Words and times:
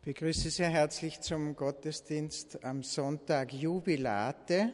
Ich 0.00 0.14
begrüße 0.14 0.48
sehr 0.48 0.70
herzlich 0.70 1.20
zum 1.20 1.56
Gottesdienst 1.56 2.64
am 2.64 2.82
Sonntag 2.82 3.52
Jubilate. 3.52 4.72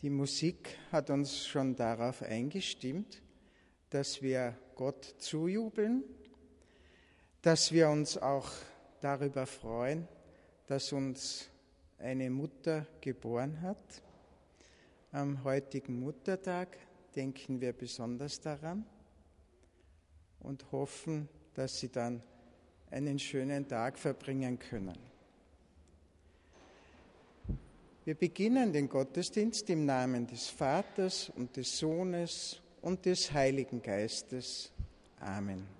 Die 0.00 0.08
Musik 0.10 0.78
hat 0.90 1.10
uns 1.10 1.46
schon 1.46 1.76
darauf 1.76 2.22
eingestimmt, 2.22 3.22
dass 3.90 4.22
wir 4.22 4.56
Gott 4.74 5.04
zujubeln, 5.18 6.02
dass 7.42 7.70
wir 7.70 7.90
uns 7.90 8.16
auch 8.16 8.48
darüber 9.00 9.46
freuen, 9.46 10.08
dass 10.66 10.92
uns 10.92 11.50
eine 11.98 12.30
Mutter 12.30 12.86
geboren 13.02 13.60
hat. 13.60 14.02
Am 15.12 15.44
heutigen 15.44 16.00
Muttertag 16.00 16.78
denken 17.14 17.60
wir 17.60 17.74
besonders 17.74 18.40
daran 18.40 18.86
und 20.40 20.72
hoffen, 20.72 21.28
dass 21.54 21.78
sie 21.78 21.92
dann 21.92 22.22
einen 22.90 23.18
schönen 23.18 23.66
Tag 23.68 23.98
verbringen 23.98 24.58
können. 24.58 24.96
Wir 28.04 28.14
beginnen 28.14 28.72
den 28.72 28.88
Gottesdienst 28.88 29.68
im 29.70 29.84
Namen 29.84 30.26
des 30.26 30.48
Vaters 30.48 31.30
und 31.34 31.56
des 31.56 31.76
Sohnes 31.76 32.62
und 32.80 33.04
des 33.04 33.32
Heiligen 33.32 33.82
Geistes. 33.82 34.70
Amen. 35.18 35.75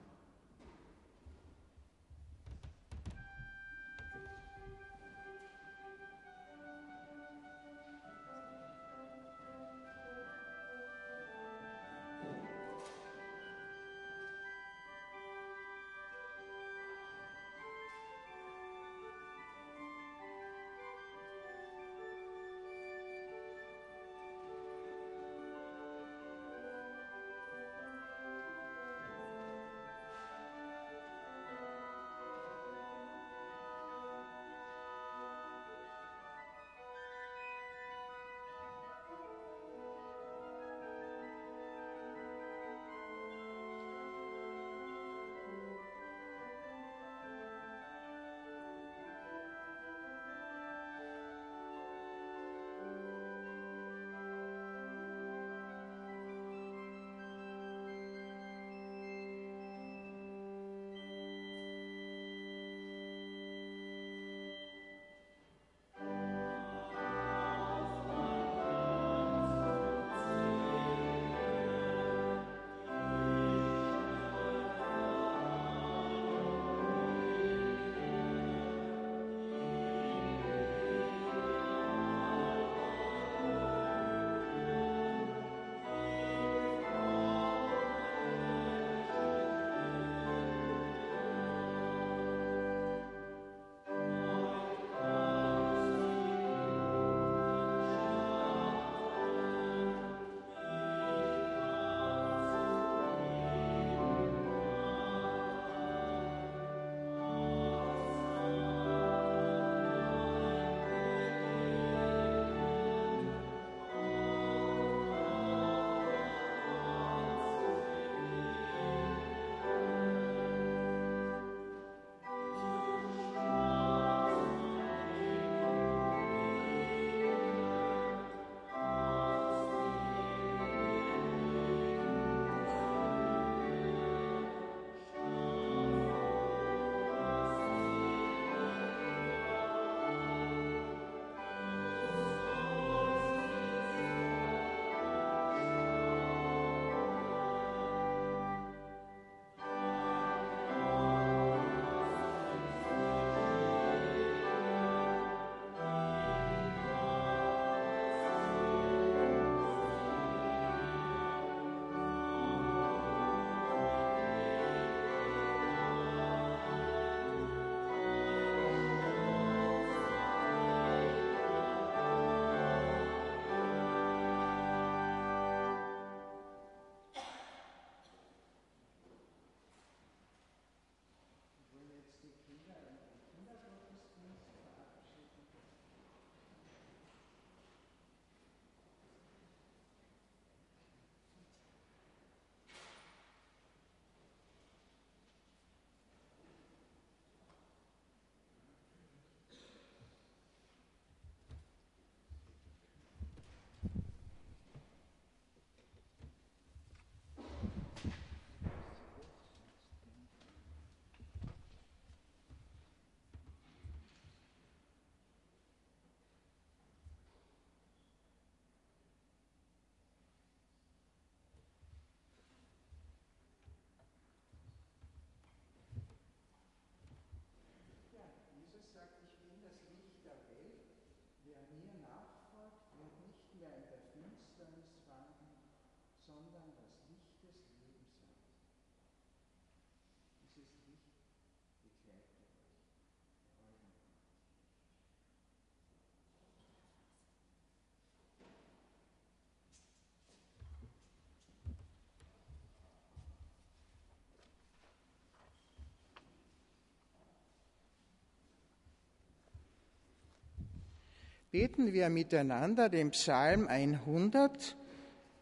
Beten 261.50 261.92
wir 261.92 262.08
miteinander 262.08 262.88
den 262.88 263.10
Psalm 263.10 263.68
100 263.68 264.76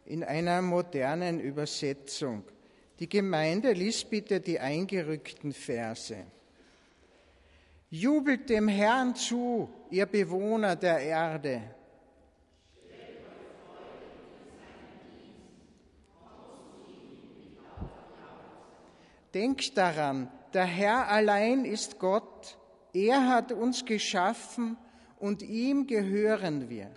in 0.05 0.23
einer 0.23 0.61
modernen 0.61 1.39
Übersetzung. 1.39 2.43
Die 2.99 3.09
Gemeinde 3.09 3.73
liest 3.73 4.09
bitte 4.09 4.39
die 4.39 4.59
eingerückten 4.59 5.51
Verse. 5.51 6.15
Jubelt 7.89 8.49
dem 8.49 8.67
Herrn 8.67 9.15
zu, 9.15 9.69
ihr 9.89 10.05
Bewohner 10.05 10.75
der 10.75 10.99
Erde. 10.99 11.61
Denkt 19.33 19.77
daran, 19.77 20.31
der 20.53 20.65
Herr 20.65 21.09
allein 21.09 21.65
ist 21.65 21.99
Gott, 21.99 22.57
er 22.93 23.27
hat 23.27 23.51
uns 23.51 23.83
geschaffen 23.83 24.77
und 25.19 25.41
ihm 25.41 25.87
gehören 25.87 26.69
wir. 26.69 26.89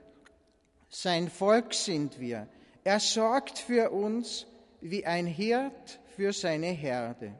Sein 0.88 1.31
Volk 1.31 1.75
sind 1.75 2.19
wir. 2.19 2.49
Er 2.85 3.00
sorgt 3.00 3.59
für 3.59 3.91
uns 3.91 4.47
wie 4.81 5.05
ein 5.05 5.26
Hirt 5.26 6.00
für 6.17 6.32
seine 6.32 6.69
Herde. 6.69 7.35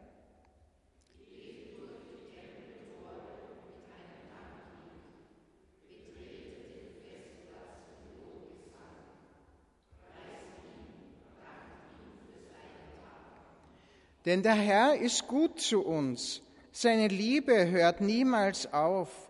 Denn 14.24 14.42
der 14.42 14.56
Herr 14.56 14.94
ist 14.94 15.26
gut 15.26 15.58
zu 15.58 15.81
uns. 15.81 16.42
Seine 16.70 17.08
Liebe 17.08 17.70
hört 17.70 18.02
niemals 18.02 18.70
auf. 18.72 19.27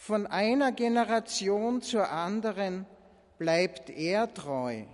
Von 0.00 0.28
einer 0.28 0.70
Generation 0.72 1.82
zur 1.82 2.08
anderen 2.08 2.86
bleibt 3.36 3.90
er 3.90 4.32
treu. 4.32 4.84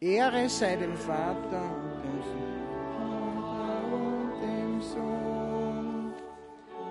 Ehre 0.00 0.50
sei 0.50 0.76
dem 0.76 0.94
Vater 0.96 1.74
und 1.74 2.04
dem 2.04 2.22
Sohn 2.22 3.42
und 3.90 4.32
dem 4.42 4.82
Sohn 4.82 6.12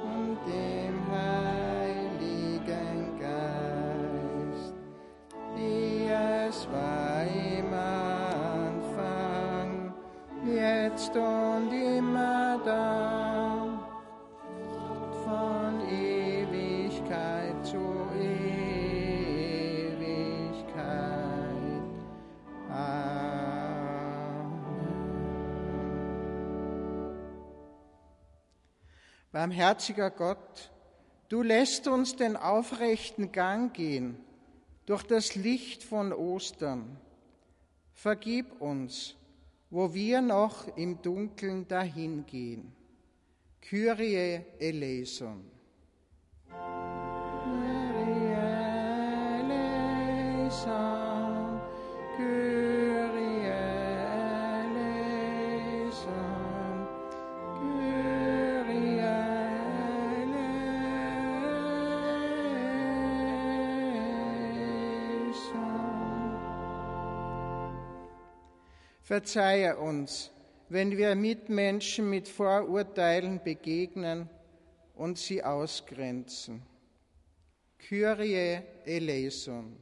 und 0.04 0.40
dem 0.48 1.12
Heiligen 1.12 3.20
Geist, 3.20 4.74
wie 5.56 6.08
es 6.10 6.68
war 6.72 7.24
im 7.24 7.72
Anfang, 8.84 9.94
jetzt 10.44 11.16
und 11.16 11.72
immer 11.72 11.91
Barmherziger 29.42 30.12
Gott, 30.12 30.72
du 31.28 31.42
lässt 31.42 31.88
uns 31.88 32.16
den 32.16 32.38
aufrechten 32.38 33.32
Gang 33.32 33.74
gehen 33.74 34.24
durch 34.86 35.02
das 35.02 35.34
Licht 35.34 35.84
von 35.84 36.14
Ostern. 36.14 37.00
Vergib 37.92 38.62
uns, 38.62 39.16
wo 39.72 39.96
wir 39.96 40.22
noch 40.22 40.68
im 40.78 41.02
Dunkeln 41.02 41.68
dahingehen. 41.68 42.72
Kyrie 43.62 44.42
eleison. 44.60 45.44
Kyrie 46.48 46.62
eleison. 50.38 51.01
Verzeihe 69.02 69.78
uns, 69.78 70.32
wenn 70.70 70.98
wir 70.98 71.16
Mitmenschen 71.16 72.10
mit 72.10 72.28
Vorurteilen 72.28 73.42
begegnen 73.44 74.30
und 74.96 75.18
sie 75.18 75.44
ausgrenzen. 75.44 76.62
Kyrie 77.80 78.62
eleison. 78.86 79.76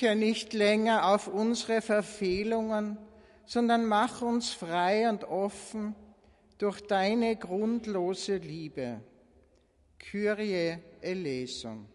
Blicke 0.00 0.16
nicht 0.16 0.54
länger 0.54 1.12
auf 1.12 1.28
unsere 1.28 1.82
Verfehlungen, 1.82 2.96
sondern 3.44 3.84
mach 3.84 4.22
uns 4.22 4.48
frei 4.50 5.10
und 5.10 5.24
offen 5.24 5.94
durch 6.56 6.80
deine 6.80 7.36
grundlose 7.36 8.36
Liebe. 8.36 9.02
Kyrie 9.98 10.78
eleison. 11.02 11.86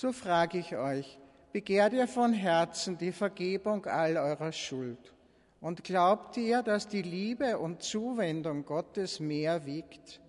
So 0.00 0.12
frage 0.12 0.58
ich 0.58 0.76
euch, 0.76 1.18
begehrt 1.50 1.92
ihr 1.92 2.06
von 2.06 2.32
Herzen 2.32 2.96
die 2.96 3.10
Vergebung 3.10 3.84
all 3.86 4.16
eurer 4.16 4.52
Schuld? 4.52 5.12
Und 5.60 5.82
glaubt 5.82 6.36
ihr, 6.36 6.62
dass 6.62 6.86
die 6.86 7.02
Liebe 7.02 7.58
und 7.58 7.82
Zuwendung 7.82 8.64
Gottes 8.64 9.18
mehr 9.18 9.66
wiegt 9.66 10.20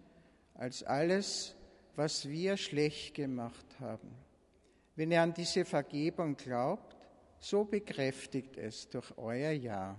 als 0.55 0.81
alles, 0.81 1.55
was 1.95 2.27
wir 2.27 2.57
schlecht 2.57 3.13
gemacht 3.13 3.67
haben? 3.79 4.09
Wenn 4.95 5.11
ihr 5.11 5.21
an 5.21 5.35
diese 5.35 5.65
Vergebung 5.65 6.35
glaubt, 6.35 6.97
so 7.38 7.63
bekräftigt 7.63 8.57
es 8.57 8.89
durch 8.89 9.15
euer 9.19 9.51
Ja. 9.51 9.95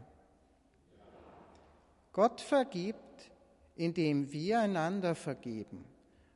Gott 2.12 2.40
vergibt, 2.40 3.30
indem 3.76 4.32
wir 4.32 4.58
einander 4.58 5.14
vergeben. 5.14 5.84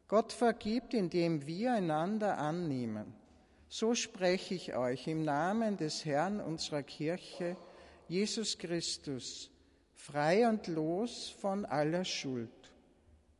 Gott 0.07 0.33
vergibt, 0.33 0.95
indem 0.95 1.45
wir 1.49 1.73
einander 1.73 2.39
annehmen. 2.39 3.24
So 3.69 3.95
spreche 3.95 4.55
ich 4.55 4.75
euch 4.75 5.07
im 5.07 5.25
Namen 5.25 5.77
des 5.77 6.05
Herrn 6.05 6.41
unserer 6.41 6.83
Kirche, 6.83 7.57
Jesus 8.09 8.59
Christus, 8.59 9.51
frei 9.95 10.49
und 10.49 10.67
los 10.67 11.31
von 11.41 11.65
aller 11.65 12.05
Schuld. 12.05 12.51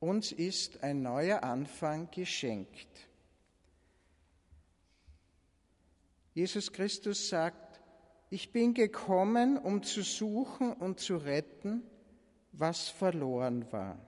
Uns 0.01 0.33
ist 0.33 0.83
ein 0.83 1.03
neuer 1.03 1.43
Anfang 1.43 2.11
geschenkt. 2.11 3.09
Jesus 6.35 6.73
Christus 6.73 7.29
sagt, 7.29 7.81
ich 8.31 8.51
bin 8.51 8.75
gekommen, 8.75 9.57
um 9.57 9.83
zu 9.83 10.03
suchen 10.03 10.73
und 10.73 10.99
zu 10.99 11.17
retten, 11.17 11.83
was 12.51 12.89
verloren 12.89 13.71
war. 13.71 13.99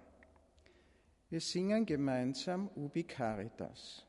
Wir 1.29 1.41
singen 1.41 1.87
gemeinsam 1.87 2.69
Ubi 2.75 3.05
Caritas. 3.05 4.06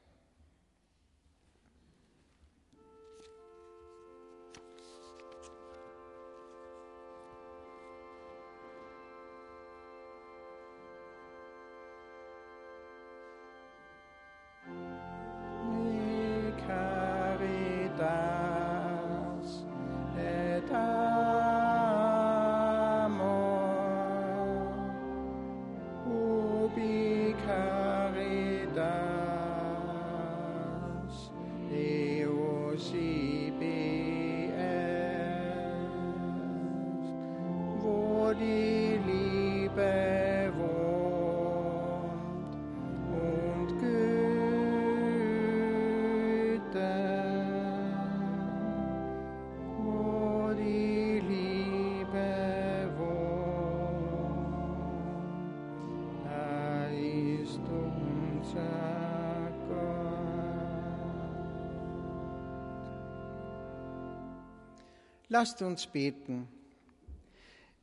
Lasst 65.40 65.62
uns 65.62 65.86
beten. 65.86 66.48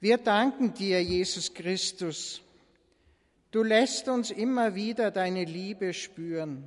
Wir 0.01 0.19
danken 0.19 0.75
dir, 0.75 1.01
Jesus 1.01 1.55
Christus. 1.55 2.43
Du 3.53 3.63
lässt 3.63 4.09
uns 4.09 4.33
immer 4.33 4.75
wieder 4.75 5.13
deine 5.13 5.45
Liebe 5.45 5.93
spüren. 5.93 6.65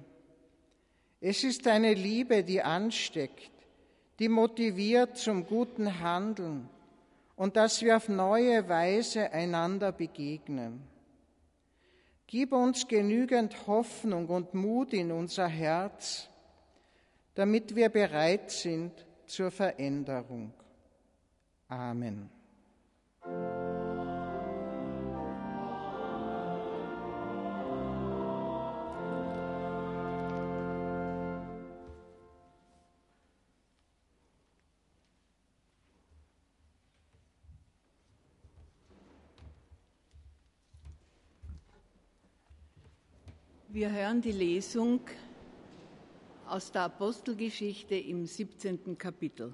Es 1.20 1.44
ist 1.44 1.66
deine 1.66 1.94
Liebe, 1.94 2.42
die 2.42 2.62
ansteckt, 2.62 3.52
die 4.20 4.30
motiviert 4.30 5.18
zum 5.18 5.46
guten 5.46 6.00
Handeln 6.00 6.70
und 7.36 7.58
dass 7.58 7.82
wir 7.82 7.98
auf 7.98 8.08
neue 8.08 8.70
Weise 8.70 9.34
einander 9.34 9.92
begegnen. 9.92 10.88
Gib 12.28 12.54
uns 12.54 12.88
genügend 12.88 13.68
Hoffnung 13.68 14.30
und 14.30 14.54
Mut 14.54 14.94
in 14.94 15.12
unser 15.12 15.50
Herz, 15.50 16.30
damit 17.36 17.76
wir 17.76 17.90
bereit 17.90 18.52
sind 18.52 18.94
zur 19.26 19.52
Veränderung. 19.52 20.54
Amen. 21.70 22.30
Wir 43.70 43.92
hören 43.92 44.22
die 44.22 44.32
Lesung 44.32 45.02
aus 46.48 46.72
der 46.72 46.84
Apostelgeschichte 46.84 47.96
im 47.96 48.26
17. 48.26 48.98
Kapitel. 48.98 49.54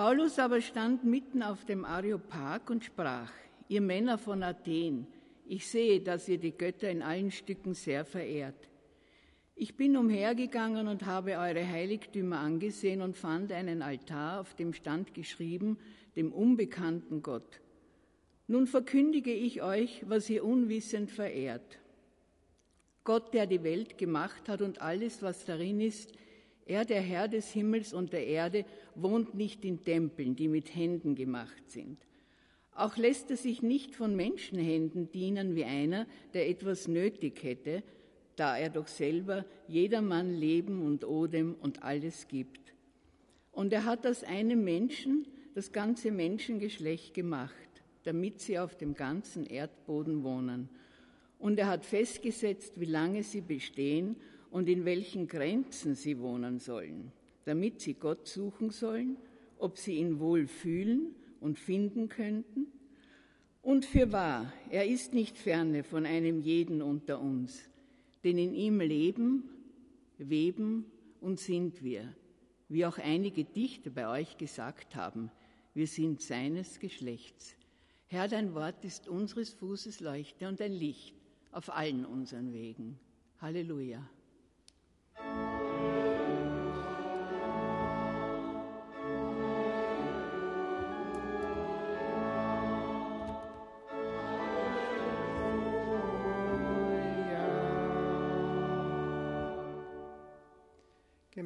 Paulus 0.00 0.38
aber 0.38 0.60
stand 0.60 1.02
mitten 1.02 1.42
auf 1.42 1.64
dem 1.64 1.84
Areopag 1.84 2.70
und 2.70 2.84
sprach, 2.84 3.32
ihr 3.66 3.80
Männer 3.80 4.16
von 4.16 4.44
Athen, 4.44 5.08
ich 5.44 5.66
sehe, 5.66 5.98
dass 6.00 6.28
ihr 6.28 6.38
die 6.38 6.56
Götter 6.56 6.88
in 6.88 7.02
allen 7.02 7.32
Stücken 7.32 7.74
sehr 7.74 8.04
verehrt. 8.04 8.68
Ich 9.56 9.76
bin 9.76 9.96
umhergegangen 9.96 10.86
und 10.86 11.04
habe 11.04 11.32
eure 11.32 11.66
Heiligtümer 11.66 12.38
angesehen 12.38 13.02
und 13.02 13.16
fand 13.16 13.50
einen 13.50 13.82
Altar, 13.82 14.40
auf 14.40 14.54
dem 14.54 14.72
stand 14.72 15.14
geschrieben, 15.14 15.76
dem 16.14 16.32
unbekannten 16.32 17.20
Gott. 17.20 17.60
Nun 18.46 18.68
verkündige 18.68 19.32
ich 19.32 19.62
euch, 19.62 20.04
was 20.08 20.30
ihr 20.30 20.44
unwissend 20.44 21.10
verehrt. 21.10 21.80
Gott, 23.02 23.34
der 23.34 23.48
die 23.48 23.64
Welt 23.64 23.98
gemacht 23.98 24.48
hat 24.48 24.62
und 24.62 24.80
alles, 24.80 25.24
was 25.24 25.44
darin 25.44 25.80
ist, 25.80 26.12
er, 26.68 26.84
der 26.84 27.00
Herr 27.00 27.28
des 27.28 27.50
Himmels 27.50 27.94
und 27.94 28.12
der 28.12 28.26
Erde, 28.26 28.66
wohnt 29.02 29.34
nicht 29.34 29.64
in 29.64 29.84
Tempeln, 29.84 30.36
die 30.36 30.48
mit 30.48 30.74
Händen 30.74 31.14
gemacht 31.14 31.70
sind. 31.70 31.98
Auch 32.74 32.96
lässt 32.96 33.30
er 33.30 33.36
sich 33.36 33.62
nicht 33.62 33.94
von 33.96 34.14
Menschenhänden 34.14 35.10
dienen 35.10 35.56
wie 35.56 35.64
einer, 35.64 36.06
der 36.34 36.48
etwas 36.48 36.86
nötig 36.86 37.42
hätte, 37.42 37.82
da 38.36 38.56
er 38.56 38.70
doch 38.70 38.86
selber 38.86 39.44
jedermann 39.66 40.34
Leben 40.34 40.82
und 40.82 41.04
Odem 41.04 41.56
und 41.60 41.82
alles 41.82 42.28
gibt. 42.28 42.74
Und 43.50 43.72
er 43.72 43.84
hat 43.84 44.06
aus 44.06 44.22
einem 44.22 44.62
Menschen 44.62 45.26
das 45.54 45.72
ganze 45.72 46.12
Menschengeschlecht 46.12 47.14
gemacht, 47.14 47.52
damit 48.04 48.40
sie 48.40 48.58
auf 48.60 48.76
dem 48.76 48.94
ganzen 48.94 49.44
Erdboden 49.44 50.22
wohnen 50.22 50.68
und 51.38 51.58
er 51.58 51.68
hat 51.68 51.84
festgesetzt, 51.84 52.80
wie 52.80 52.86
lange 52.86 53.22
sie 53.22 53.40
bestehen 53.40 54.16
und 54.50 54.68
in 54.68 54.84
welchen 54.84 55.28
Grenzen 55.28 55.94
sie 55.94 56.18
wohnen 56.18 56.58
sollen, 56.58 57.12
damit 57.48 57.80
sie 57.80 57.94
Gott 57.94 58.28
suchen 58.28 58.68
sollen, 58.68 59.16
ob 59.56 59.78
sie 59.78 59.94
ihn 59.94 60.20
wohl 60.20 60.46
fühlen 60.46 61.14
und 61.40 61.58
finden 61.58 62.10
könnten. 62.10 62.66
Und 63.62 63.86
für 63.86 64.12
wahr, 64.12 64.52
er 64.70 64.86
ist 64.86 65.14
nicht 65.14 65.38
ferne 65.38 65.82
von 65.82 66.04
einem 66.04 66.42
jeden 66.42 66.82
unter 66.82 67.18
uns, 67.18 67.70
denn 68.22 68.36
in 68.36 68.52
ihm 68.52 68.80
leben, 68.80 69.48
weben 70.18 70.84
und 71.22 71.40
sind 71.40 71.82
wir, 71.82 72.14
wie 72.68 72.84
auch 72.84 72.98
einige 72.98 73.44
Dichter 73.44 73.88
bei 73.88 74.08
euch 74.08 74.36
gesagt 74.36 74.94
haben, 74.94 75.30
wir 75.72 75.86
sind 75.86 76.20
seines 76.20 76.80
Geschlechts. 76.80 77.56
Herr, 78.08 78.28
dein 78.28 78.54
Wort 78.54 78.84
ist 78.84 79.08
unseres 79.08 79.54
Fußes 79.54 80.00
Leuchte 80.00 80.48
und 80.48 80.60
ein 80.60 80.72
Licht 80.72 81.14
auf 81.50 81.74
allen 81.74 82.04
unseren 82.04 82.52
Wegen. 82.52 82.98
Halleluja. 83.40 84.06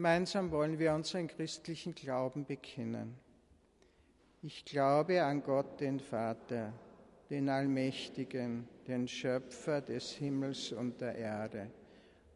Gemeinsam 0.03 0.51
wollen 0.51 0.81
wir 0.81 0.95
unseren 0.95 1.29
christlichen 1.29 1.95
Glauben 1.95 2.45
bekennen. 2.45 3.15
Ich 4.43 4.65
glaube 4.65 5.23
an 5.23 5.45
Gott, 5.45 5.79
den 5.81 6.01
Vater, 6.01 6.73
den 7.31 7.49
Allmächtigen, 7.49 8.67
den 8.89 9.07
Schöpfer 9.07 9.81
des 9.81 10.11
Himmels 10.11 10.73
und 10.73 11.01
der 11.01 11.15
Erde, 11.15 11.71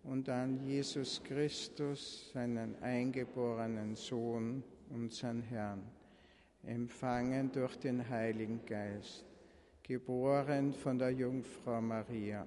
und 0.05 0.29
an 0.29 0.65
Jesus 0.65 1.21
Christus, 1.25 2.31
seinen 2.33 2.81
eingeborenen 2.85 3.97
Sohn, 3.97 4.63
unseren 4.91 5.43
Herrn, 5.43 5.83
empfangen 6.63 7.51
durch 7.51 7.77
den 7.81 8.09
Heiligen 8.09 8.65
Geist, 8.65 9.25
geboren 9.83 10.73
von 10.73 11.01
der 11.01 11.11
Jungfrau 11.11 11.81
Maria, 11.81 12.47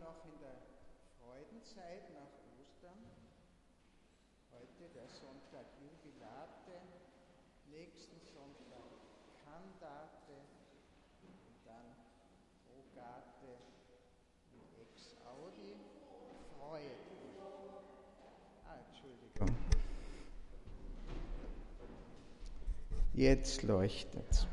Noch 0.00 0.24
in 0.24 0.38
der 0.40 0.56
Freudenzeit 1.20 2.10
nach 2.12 2.32
Ostern. 2.60 2.98
Heute 4.52 4.88
der 4.94 5.08
Sonntag 5.08 5.66
Jubilate, 5.80 6.80
nächsten 7.70 8.20
Sonntag 8.20 8.84
Candate 9.44 10.36
und 11.22 11.56
dann 11.64 11.96
Rogate 12.68 13.56
und 14.52 14.68
Ex 14.80 15.16
Audi. 15.24 15.76
Freut 16.58 17.06
Ah, 18.66 18.78
Entschuldigung. 18.88 19.56
Jetzt 23.14 23.62
leuchtet's. 23.62 24.46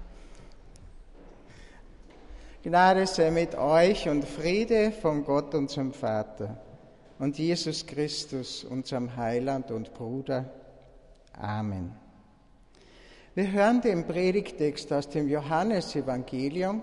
Gnade 2.63 3.05
sei 3.07 3.29
mit 3.29 3.55
euch 3.55 4.07
und 4.07 4.23
Friede 4.23 4.93
von 4.93 5.25
Gott, 5.25 5.53
unserem 5.53 5.91
Vater 5.91 6.55
und 7.19 7.37
Jesus 7.37 7.85
Christus, 7.85 8.63
unserem 8.63 9.17
Heiland 9.17 9.69
und 9.69 9.93
Bruder. 9.93 10.45
Amen. 11.33 11.91
Wir 13.35 13.51
hören 13.51 13.81
den 13.81 14.07
Predigtext 14.07 14.93
aus 14.93 15.09
dem 15.09 15.27
Johannesevangelium 15.27 16.81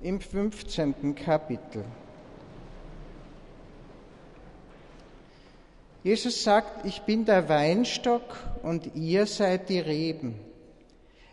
im 0.00 0.18
15. 0.18 1.14
Kapitel. 1.14 1.84
Jesus 6.04 6.42
sagt, 6.42 6.86
ich 6.86 7.02
bin 7.02 7.26
der 7.26 7.50
Weinstock 7.50 8.34
und 8.62 8.94
ihr 8.94 9.26
seid 9.26 9.68
die 9.68 9.80
Reben. 9.80 10.36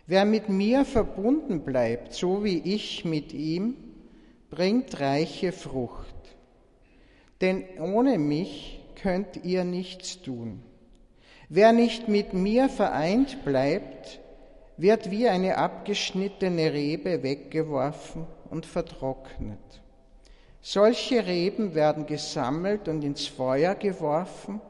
Wer 0.06 0.26
mit 0.26 0.50
mir 0.50 0.84
verbunden 0.84 1.62
bleibt, 1.62 2.12
so 2.12 2.44
wie 2.44 2.58
ich 2.58 3.06
mit 3.06 3.32
ihm, 3.32 3.85
bringt 4.50 5.00
reiche 5.00 5.52
Frucht. 5.52 6.14
Denn 7.40 7.64
ohne 7.78 8.18
mich 8.18 8.80
könnt 9.00 9.44
ihr 9.44 9.64
nichts 9.64 10.22
tun. 10.22 10.62
Wer 11.48 11.72
nicht 11.72 12.08
mit 12.08 12.32
mir 12.32 12.68
vereint 12.68 13.44
bleibt, 13.44 14.20
wird 14.76 15.10
wie 15.10 15.28
eine 15.28 15.58
abgeschnittene 15.58 16.72
Rebe 16.72 17.22
weggeworfen 17.22 18.26
und 18.50 18.66
vertrocknet. 18.66 19.58
Solche 20.60 21.26
Reben 21.26 21.74
werden 21.74 22.06
gesammelt 22.06 22.88
und 22.88 23.04
ins 23.04 23.26
Feuer 23.26 23.74
geworfen, 23.74 24.60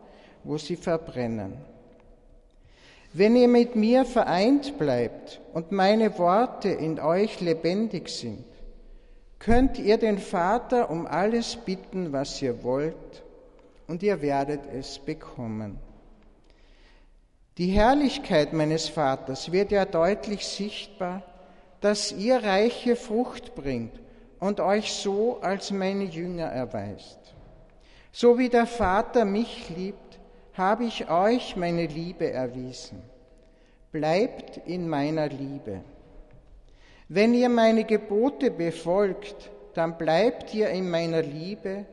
wo 0.45 0.59
sie 0.59 0.77
verbrennen. 0.77 1.55
Wenn 3.13 3.35
ihr 3.35 3.49
mit 3.49 3.77
mir 3.77 4.05
vereint 4.05 4.79
bleibt 4.79 5.41
und 5.55 5.73
meine 5.73 6.19
Worte 6.19 6.69
in 6.69 7.01
euch 7.01 7.41
lebendig 7.41 8.11
sind, 8.11 8.45
könnt 9.39 9.79
ihr 9.79 9.99
den 9.99 10.19
Vater 10.19 10.91
um 10.91 11.07
alles 11.07 11.57
bitten, 11.57 12.13
was 12.13 12.41
ihr 12.43 12.63
wollt, 12.63 13.25
und 13.87 14.03
ihr 14.03 14.21
werdet 14.23 14.61
es 14.73 14.99
bekommen. 14.99 15.79
Die 17.59 17.69
Herrlichkeit 17.69 18.53
meines 18.53 18.89
Vaters 18.89 19.51
wird 19.51 19.73
ja 19.73 19.85
deutlich 19.85 20.47
sichtbar, 20.47 21.23
dass 21.81 22.13
ihr 22.13 22.43
reiche 22.43 22.97
Frucht 22.97 23.55
bringt 23.55 23.99
und 24.41 24.61
euch 24.61 24.93
so 24.93 25.41
als 25.41 25.71
meine 25.71 26.05
Jünger 26.05 26.47
erweist. 26.47 27.19
So 28.13 28.39
wie 28.39 28.49
der 28.49 28.67
Vater 28.67 29.25
mich 29.25 29.71
liebt, 29.71 30.19
habe 30.55 30.85
ich 30.85 31.09
euch 31.11 31.57
meine 31.57 31.87
Liebe 31.87 32.31
erwiesen. 32.31 33.03
Bleibt 33.93 34.59
in 34.67 34.89
meiner 34.89 35.29
Liebe. 35.29 35.83
Wenn 37.09 37.35
ihr 37.35 37.49
meine 37.49 37.85
Gebote 37.85 38.51
befolgt, 38.51 39.51
dann 39.75 39.97
bleibt 39.97 40.53
ihr 40.55 40.71
in 40.71 40.91
meiner 40.91 41.23
Liebe, 41.23 41.87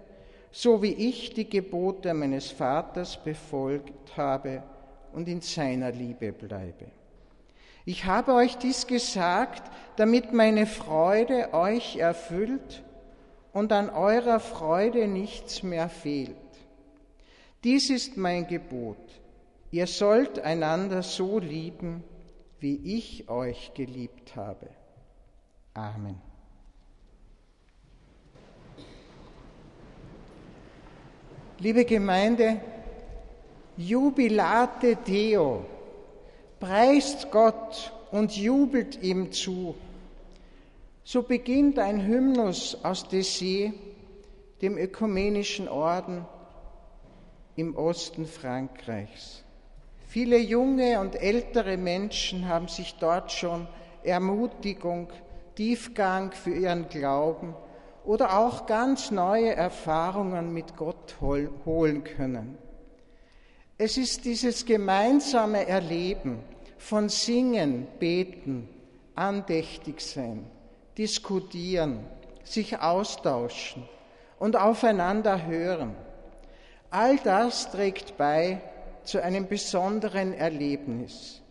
so 0.52 0.82
wie 0.82 0.94
ich 0.94 1.34
die 1.34 1.50
Gebote 1.50 2.14
meines 2.14 2.50
Vaters 2.50 3.24
befolgt 3.24 4.18
habe 4.18 4.64
und 5.12 5.28
in 5.28 5.42
seiner 5.42 5.92
Liebe 5.92 6.32
bleibe. 6.32 6.86
Ich 7.86 8.06
habe 8.06 8.34
euch 8.34 8.58
dies 8.58 8.88
gesagt, 8.88 9.70
damit 9.98 10.34
meine 10.34 10.66
Freude 10.66 11.54
euch 11.54 11.98
erfüllt 11.98 12.84
und 13.52 13.72
an 13.72 13.90
eurer 13.90 14.40
Freude 14.40 15.08
nichts 15.08 15.62
mehr 15.62 15.90
fehlt. 15.90 16.36
Dies 17.64 17.90
ist 17.90 18.18
mein 18.18 18.48
Gebot. 18.48 18.98
Ihr 19.70 19.88
sollt 19.88 20.40
einander 20.40 21.04
so 21.04 21.40
lieben, 21.40 22.04
wie 22.60 22.96
ich 22.98 23.30
euch 23.30 23.74
geliebt 23.74 24.36
habe. 24.36 24.70
Amen. 25.74 26.22
Liebe 31.58 31.86
Gemeinde, 31.86 32.62
Jubilate 33.78 34.98
Deo, 34.98 35.66
preist 36.60 37.32
Gott 37.32 37.92
und 38.12 38.36
jubelt 38.36 39.02
ihm 39.02 39.32
zu. 39.32 39.76
So 41.04 41.24
beginnt 41.24 41.80
ein 41.80 42.06
Hymnus 42.06 42.78
aus 42.84 43.10
Dessé, 43.10 43.74
dem 44.62 44.78
ökumenischen 44.78 45.68
Orden 45.68 46.26
im 47.56 47.76
Osten 47.76 48.28
Frankreichs. 48.28 49.44
Viele 50.08 50.38
junge 50.38 51.00
und 51.00 51.16
ältere 51.16 51.78
Menschen 51.78 52.48
haben 52.48 52.68
sich 52.68 52.96
dort 53.00 53.32
schon 53.32 53.68
Ermutigung 54.04 55.08
Tiefgang 55.56 56.32
für 56.32 56.54
ihren 56.54 56.90
Glauben 56.90 57.56
oder 58.06 58.38
auch 58.38 58.66
ganz 58.66 59.12
neue 59.12 59.56
Erfahrungen 59.56 60.54
mit 60.54 60.76
Gott 60.76 61.16
holen 61.22 62.04
können. 62.04 62.58
Es 63.78 63.98
ist 63.98 64.26
dieses 64.26 64.66
gemeinsame 64.66 65.68
Erleben 65.68 66.40
von 66.78 67.10
Singen, 67.10 67.88
Beten, 68.00 68.68
andächtig 69.16 70.02
sein, 70.02 70.46
diskutieren, 70.98 72.06
sich 72.44 72.80
austauschen 72.80 73.84
und 74.40 74.56
aufeinander 74.56 75.46
hören. 75.46 75.96
All 76.90 77.18
das 77.18 77.72
trägt 77.72 78.18
bei 78.18 78.62
zu 79.04 79.22
einem 79.22 79.48
besonderen 79.48 80.34
Erlebnis, 80.34 81.42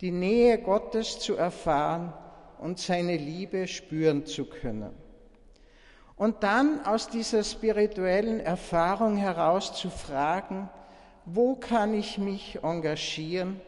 die 0.00 0.10
Nähe 0.10 0.58
Gottes 0.58 1.18
zu 1.18 1.36
erfahren 1.36 2.12
und 2.62 2.78
seine 2.78 3.16
Liebe 3.16 3.66
spüren 3.66 4.24
zu 4.24 4.44
können. 4.44 4.92
Und 6.16 6.44
dann 6.44 6.86
aus 6.86 7.08
dieser 7.08 7.42
spirituellen 7.42 8.38
Erfahrung 8.38 9.16
heraus 9.16 9.74
zu 9.74 9.90
fragen, 9.90 10.70
wo 11.24 11.56
kann 11.56 11.94
ich 11.94 12.18
mich 12.18 12.60
engagieren? 12.62 13.60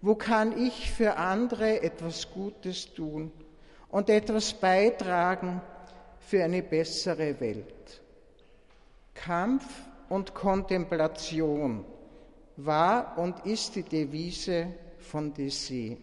Wo 0.00 0.16
kann 0.16 0.58
ich 0.66 0.90
für 0.90 1.16
andere 1.16 1.82
etwas 1.82 2.30
Gutes 2.32 2.92
tun 2.92 3.30
und 3.88 4.10
etwas 4.10 4.52
beitragen 4.52 5.60
für 6.18 6.42
eine 6.42 6.62
bessere 6.62 7.38
Welt? 7.40 8.02
Kampf 9.14 9.64
und 10.08 10.34
Kontemplation 10.34 11.84
war 12.56 13.16
und 13.18 13.46
ist 13.46 13.76
die 13.76 13.82
Devise 13.84 14.74
von 14.98 15.32
Dessé. 15.32 15.96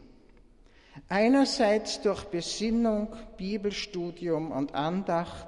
Einerseits 1.07 2.01
durch 2.01 2.25
Besinnung, 2.25 3.15
Bibelstudium 3.37 4.51
und 4.51 4.75
Andacht 4.75 5.47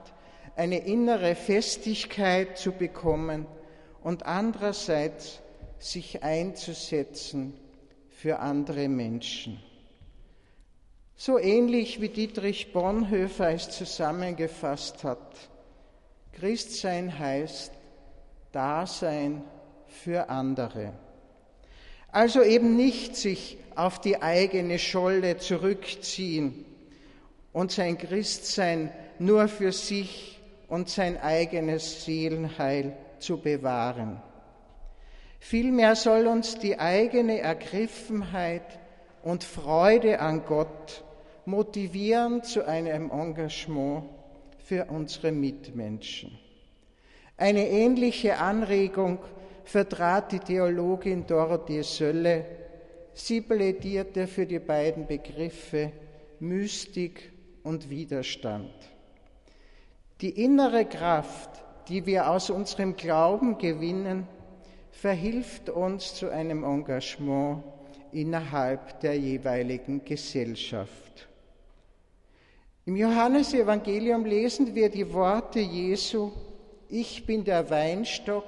eine 0.55 0.79
innere 0.79 1.35
Festigkeit 1.35 2.57
zu 2.57 2.71
bekommen 2.71 3.45
und 4.01 4.25
andererseits 4.25 5.41
sich 5.79 6.23
einzusetzen 6.23 7.53
für 8.09 8.39
andere 8.39 8.87
Menschen. 8.87 9.61
So 11.15 11.37
ähnlich 11.37 12.01
wie 12.01 12.09
Dietrich 12.09 12.73
Bonhoeffer 12.73 13.49
es 13.51 13.69
zusammengefasst 13.69 15.03
hat. 15.03 15.49
Christsein 16.33 17.17
heißt 17.17 17.71
Dasein 18.51 19.43
für 19.87 20.29
andere. 20.29 20.93
Also 22.13 22.43
eben 22.43 22.75
nicht 22.75 23.15
sich 23.15 23.57
auf 23.75 23.99
die 23.99 24.21
eigene 24.21 24.77
Scholle 24.77 25.37
zurückziehen 25.37 26.63
und 27.51 27.71
sein 27.71 27.97
Christsein 27.97 28.91
nur 29.17 29.47
für 29.47 29.71
sich 29.71 30.39
und 30.67 30.89
sein 30.89 31.19
eigenes 31.19 32.05
Seelenheil 32.05 32.95
zu 33.17 33.37
bewahren. 33.37 34.21
Vielmehr 35.39 35.95
soll 35.95 36.27
uns 36.27 36.59
die 36.59 36.79
eigene 36.79 37.39
Ergriffenheit 37.39 38.79
und 39.23 39.43
Freude 39.43 40.19
an 40.19 40.45
Gott 40.45 41.03
motivieren 41.45 42.43
zu 42.43 42.67
einem 42.67 43.09
Engagement 43.09 44.03
für 44.59 44.85
unsere 44.85 45.31
Mitmenschen. 45.31 46.37
Eine 47.37 47.67
ähnliche 47.67 48.37
Anregung 48.37 49.17
vertrat 49.63 50.31
die 50.31 50.39
Theologin 50.39 51.25
Dorothee 51.25 51.83
Sölle. 51.83 52.45
Sie 53.13 53.41
plädierte 53.41 54.27
für 54.27 54.45
die 54.45 54.59
beiden 54.59 55.07
Begriffe 55.07 55.91
Mystik 56.39 57.31
und 57.63 57.89
Widerstand. 57.89 58.73
Die 60.21 60.43
innere 60.43 60.85
Kraft, 60.85 61.49
die 61.87 62.05
wir 62.05 62.29
aus 62.29 62.49
unserem 62.49 62.95
Glauben 62.95 63.57
gewinnen, 63.57 64.27
verhilft 64.91 65.69
uns 65.69 66.15
zu 66.15 66.29
einem 66.29 66.63
Engagement 66.63 67.63
innerhalb 68.11 68.99
der 69.01 69.17
jeweiligen 69.17 70.03
Gesellschaft. 70.05 71.27
Im 72.85 72.95
Johannesevangelium 72.95 74.25
lesen 74.25 74.75
wir 74.75 74.89
die 74.89 75.11
Worte 75.13 75.59
Jesu, 75.59 76.31
ich 76.89 77.25
bin 77.25 77.43
der 77.43 77.69
Weinstock, 77.69 78.45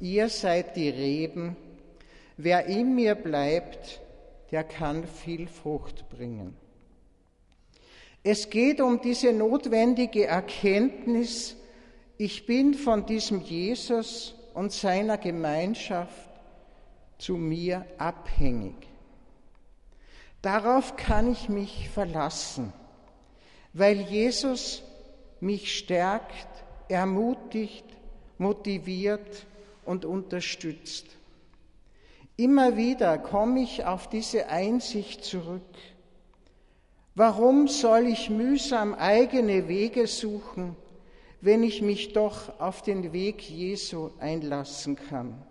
ihr 0.00 0.28
seid 0.28 0.76
die 0.76 0.88
Reben, 0.88 1.56
wer 2.36 2.66
in 2.66 2.94
mir 2.94 3.14
bleibt, 3.14 4.00
der 4.50 4.64
kann 4.64 5.06
viel 5.06 5.46
Frucht 5.48 6.08
bringen. 6.08 6.56
Es 8.22 8.50
geht 8.50 8.80
um 8.80 9.00
diese 9.00 9.32
notwendige 9.32 10.26
Erkenntnis, 10.26 11.56
ich 12.18 12.46
bin 12.46 12.74
von 12.74 13.06
diesem 13.06 13.42
Jesus 13.42 14.34
und 14.54 14.72
seiner 14.72 15.18
Gemeinschaft 15.18 16.30
zu 17.18 17.36
mir 17.36 17.86
abhängig. 17.98 18.74
Darauf 20.42 20.96
kann 20.96 21.30
ich 21.30 21.48
mich 21.48 21.88
verlassen, 21.88 22.72
weil 23.72 24.00
Jesus 24.00 24.82
mich 25.40 25.76
stärkt, 25.76 26.48
ermutigt, 26.88 27.84
motiviert 28.38 29.46
und 29.86 30.04
unterstützt. 30.04 31.06
Immer 32.36 32.76
wieder 32.76 33.16
komme 33.16 33.60
ich 33.62 33.84
auf 33.84 34.08
diese 34.08 34.48
Einsicht 34.48 35.24
zurück. 35.24 35.62
Warum 37.14 37.66
soll 37.66 38.08
ich 38.08 38.28
mühsam 38.28 38.92
eigene 38.92 39.68
Wege 39.68 40.06
suchen, 40.06 40.76
wenn 41.40 41.62
ich 41.62 41.80
mich 41.80 42.12
doch 42.12 42.60
auf 42.60 42.82
den 42.82 43.14
Weg 43.14 43.48
Jesu 43.48 44.10
einlassen 44.20 44.96
kann? 44.96 45.42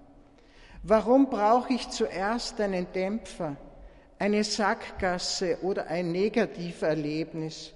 Warum 0.83 1.31
brauche 1.31 1.73
ich 1.73 1.89
zuerst 1.89 2.61
einen 2.61 2.85
Dämpfer, 2.93 3.55
eine 4.19 4.43
Sackgasse 4.43 5.57
oder 5.63 5.87
ein 5.87 6.11
Negativerlebnis, 6.11 7.73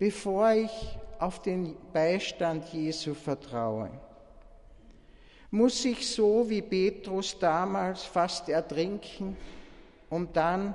bevor 0.00 0.50
ich 0.50 0.98
auf 1.20 1.40
den 1.40 1.76
Beistand 1.92 2.72
Jesu 2.72 3.14
vertraue? 3.14 3.88
Muss 5.54 5.84
ich 5.84 6.08
so 6.08 6.48
wie 6.48 6.62
Petrus 6.62 7.38
damals 7.38 8.04
fast 8.04 8.48
ertrinken, 8.48 9.36
um 10.08 10.32
dann 10.32 10.74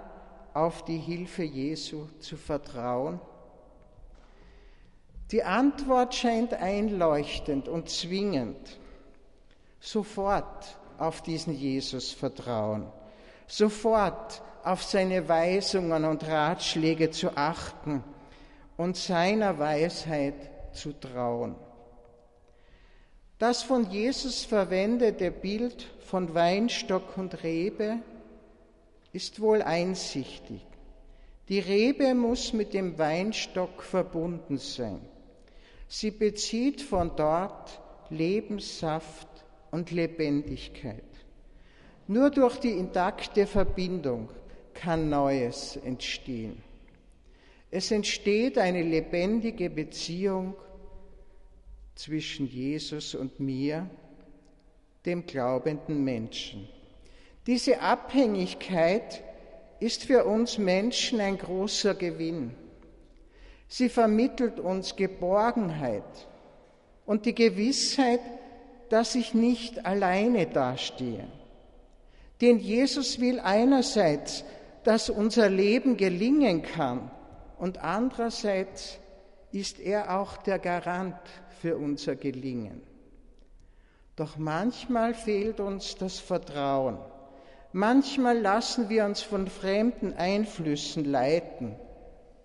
auf 0.54 0.86
die 0.86 1.00
Hilfe 1.00 1.42
Jesu 1.42 2.06
zu 2.20 2.38
vertrauen? 2.38 3.20
Die 5.32 5.44
Antwort 5.44 6.14
scheint 6.14 6.54
einleuchtend 6.54 7.68
und 7.68 7.90
zwingend. 7.90 8.78
Sofort 9.80 10.78
auf 11.00 11.24
diesen 11.24 11.56
Jesus 11.56 12.12
vertrauen, 12.12 12.86
sofort 13.48 14.44
auf 14.64 14.84
seine 14.84 15.28
Weisungen 15.28 16.06
und 16.06 16.24
Ratschläge 16.28 17.10
zu 17.10 17.36
achten 17.36 18.04
und 18.78 18.96
seiner 18.96 19.58
Weisheit 19.58 20.36
zu 20.72 20.94
trauen. 20.94 21.56
Das 23.40 23.62
von 23.62 23.92
Jesus 23.92 24.46
verwendete 24.46 25.30
Bild 25.30 25.88
von 26.00 26.34
Weinstock 26.34 27.18
und 27.18 27.44
Rebe 27.44 27.98
ist 29.14 29.40
wohl 29.40 29.62
einsichtig. 29.62 30.62
Die 31.48 31.60
Rebe 31.60 32.16
muss 32.16 32.52
mit 32.54 32.74
dem 32.74 32.98
Weinstock 32.98 33.84
verbunden 33.84 34.58
sein. 34.58 35.00
Sie 35.88 36.10
bezieht 36.10 36.82
von 36.82 37.12
dort 37.16 37.80
Lebenssaft 38.10 39.28
und 39.70 39.92
Lebendigkeit. 39.92 41.04
Nur 42.08 42.32
durch 42.32 42.58
die 42.58 42.72
intakte 42.72 43.46
Verbindung 43.46 44.30
kann 44.74 45.10
Neues 45.10 45.76
entstehen. 45.76 46.64
Es 47.70 47.92
entsteht 47.92 48.58
eine 48.58 48.82
lebendige 48.82 49.70
Beziehung 49.70 50.56
zwischen 51.98 52.48
Jesus 52.48 53.16
und 53.16 53.40
mir, 53.40 53.90
dem 55.06 55.26
glaubenden 55.26 56.04
Menschen. 56.04 56.68
Diese 57.48 57.82
Abhängigkeit 57.82 59.24
ist 59.80 60.04
für 60.04 60.26
uns 60.26 60.58
Menschen 60.58 61.20
ein 61.20 61.38
großer 61.38 61.96
Gewinn. 61.96 62.54
Sie 63.68 63.90
vermittelt 63.90 64.60
uns 64.60 64.96
Geborgenheit 64.96 66.28
und 67.06 67.26
die 67.26 67.36
Gewissheit, 67.36 68.22
dass 68.90 69.16
ich 69.16 69.34
nicht 69.34 69.86
alleine 69.86 70.46
dastehe. 70.48 71.28
Denn 72.42 72.60
Jesus 72.60 73.20
will 73.20 73.40
einerseits, 73.40 74.44
dass 74.84 75.10
unser 75.10 75.50
Leben 75.50 75.98
gelingen 75.98 76.62
kann 76.62 77.12
und 77.58 77.80
andererseits 77.80 79.00
ist 79.52 79.80
er 79.80 80.20
auch 80.20 80.38
der 80.38 80.60
Garant 80.60 81.16
für 81.62 81.78
unser 81.78 82.16
Gelingen. 82.16 82.82
Doch 84.16 84.38
manchmal 84.38 85.14
fehlt 85.14 85.60
uns 85.60 85.96
das 85.96 86.20
Vertrauen. 86.20 86.98
Manchmal 87.72 88.40
lassen 88.40 88.90
wir 88.90 89.06
uns 89.06 89.22
von 89.22 89.48
fremden 89.48 90.14
Einflüssen 90.14 91.06
leiten 91.06 91.76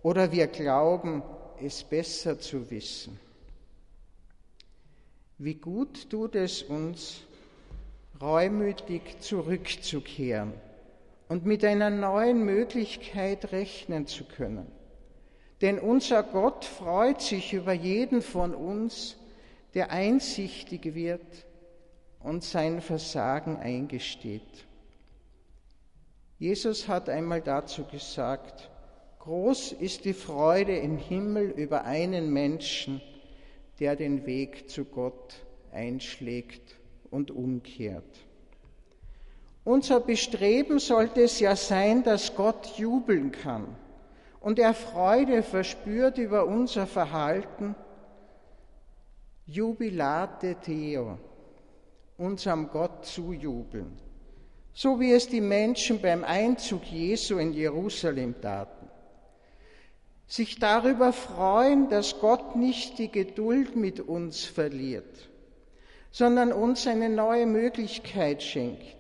oder 0.02 0.32
wir 0.32 0.48
glauben, 0.48 1.22
es 1.62 1.84
besser 1.84 2.38
zu 2.38 2.70
wissen. 2.70 3.18
Wie 5.38 5.54
gut 5.54 6.10
tut 6.10 6.34
es 6.34 6.62
uns, 6.62 7.22
reumütig 8.20 9.18
zurückzukehren 9.20 10.52
und 11.28 11.46
mit 11.46 11.64
einer 11.64 11.90
neuen 11.90 12.44
Möglichkeit 12.44 13.52
rechnen 13.52 14.06
zu 14.06 14.24
können. 14.24 14.70
Denn 15.62 15.78
unser 15.78 16.24
Gott 16.24 16.64
freut 16.64 17.22
sich 17.22 17.52
über 17.52 17.72
jeden 17.72 18.20
von 18.20 18.52
uns, 18.52 19.16
der 19.74 19.92
einsichtig 19.92 20.96
wird 20.96 21.46
und 22.18 22.42
sein 22.42 22.80
Versagen 22.80 23.56
eingesteht. 23.56 24.66
Jesus 26.40 26.88
hat 26.88 27.08
einmal 27.08 27.40
dazu 27.40 27.84
gesagt, 27.84 28.70
groß 29.20 29.70
ist 29.70 30.04
die 30.04 30.14
Freude 30.14 30.76
im 30.76 30.98
Himmel 30.98 31.50
über 31.50 31.84
einen 31.84 32.32
Menschen, 32.32 33.00
der 33.78 33.94
den 33.94 34.26
Weg 34.26 34.68
zu 34.68 34.84
Gott 34.84 35.36
einschlägt 35.70 36.76
und 37.12 37.30
umkehrt. 37.30 38.18
Unser 39.62 40.00
Bestreben 40.00 40.80
sollte 40.80 41.22
es 41.22 41.38
ja 41.38 41.54
sein, 41.54 42.02
dass 42.02 42.34
Gott 42.34 42.76
jubeln 42.78 43.30
kann 43.30 43.76
und 44.42 44.58
er 44.58 44.74
Freude 44.74 45.42
verspürt 45.42 46.18
über 46.18 46.46
unser 46.46 46.86
Verhalten. 46.86 47.74
Jubilate 49.46 50.56
Theo, 50.56 51.18
unserem 52.16 52.68
Gott 52.68 53.04
zujubeln, 53.06 53.96
so 54.72 55.00
wie 55.00 55.12
es 55.12 55.28
die 55.28 55.40
Menschen 55.40 56.00
beim 56.00 56.24
Einzug 56.24 56.84
Jesu 56.84 57.38
in 57.38 57.52
Jerusalem 57.52 58.40
taten 58.40 58.82
sich 60.32 60.58
darüber 60.58 61.12
freuen, 61.12 61.90
dass 61.90 62.18
Gott 62.18 62.56
nicht 62.56 62.98
die 62.98 63.10
Geduld 63.10 63.76
mit 63.76 64.00
uns 64.00 64.46
verliert, 64.46 65.28
sondern 66.10 66.52
uns 66.52 66.86
eine 66.86 67.10
neue 67.10 67.44
Möglichkeit 67.44 68.42
schenkt, 68.42 68.96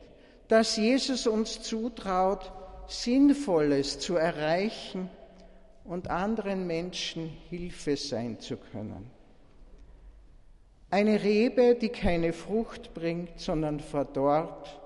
dass 0.48 0.76
Jesus 0.76 1.26
uns 1.26 1.62
zutraut, 1.62 2.52
Sinnvolles 2.86 3.98
zu 3.98 4.16
erreichen 4.16 5.08
und 5.84 6.08
anderen 6.08 6.66
Menschen 6.66 7.28
Hilfe 7.50 7.96
sein 7.96 8.38
zu 8.40 8.56
können. 8.56 9.10
Eine 10.90 11.22
Rebe, 11.22 11.74
die 11.74 11.88
keine 11.88 12.32
Frucht 12.32 12.94
bringt, 12.94 13.40
sondern 13.40 13.80
verdorrt, 13.80 14.78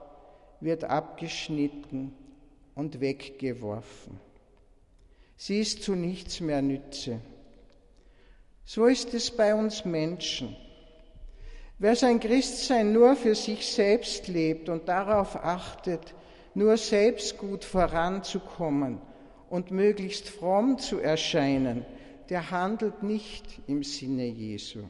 wird 0.60 0.84
abgeschnitten 0.84 2.14
und 2.74 3.00
weggeworfen. 3.00 4.20
Sie 5.36 5.60
ist 5.60 5.82
zu 5.82 5.94
nichts 5.94 6.40
mehr 6.40 6.62
Nütze. 6.62 7.20
So 8.64 8.86
ist 8.86 9.12
es 9.14 9.30
bei 9.30 9.54
uns 9.54 9.84
Menschen. 9.84 10.56
Wer 11.78 11.94
sein 11.94 12.20
Christsein 12.20 12.92
nur 12.92 13.16
für 13.16 13.34
sich 13.34 13.66
selbst 13.66 14.28
lebt 14.28 14.68
und 14.68 14.88
darauf 14.88 15.36
achtet, 15.36 16.14
nur 16.54 16.76
selbst 16.78 17.36
gut 17.36 17.64
voranzukommen 17.64 18.98
und 19.50 19.70
möglichst 19.70 20.28
fromm 20.28 20.78
zu 20.78 20.98
erscheinen, 20.98 21.84
der 22.28 22.50
handelt 22.50 23.02
nicht 23.02 23.60
im 23.66 23.82
Sinne 23.82 24.26
Jesu. 24.26 24.80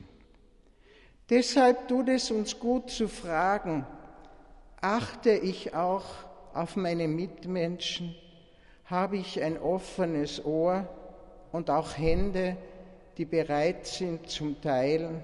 Deshalb 1.29 1.89
tut 1.89 2.09
es 2.09 2.31
uns 2.31 2.59
gut 2.59 2.91
zu 2.91 3.09
fragen, 3.09 3.87
achte 4.81 5.31
ich 5.31 5.75
auch 5.75 6.05
auf 6.55 6.77
meine 6.77 7.09
Mitmenschen? 7.09 8.15
habe 8.87 9.17
ich 9.17 9.43
ein 9.43 9.59
offenes 9.59 10.45
Ohr 10.45 10.89
und 11.53 11.71
auch 11.71 11.97
Hände, 11.97 12.57
die 13.19 13.25
bereit 13.25 13.87
sind 13.87 14.31
zum 14.31 14.61
Teilen. 14.61 15.23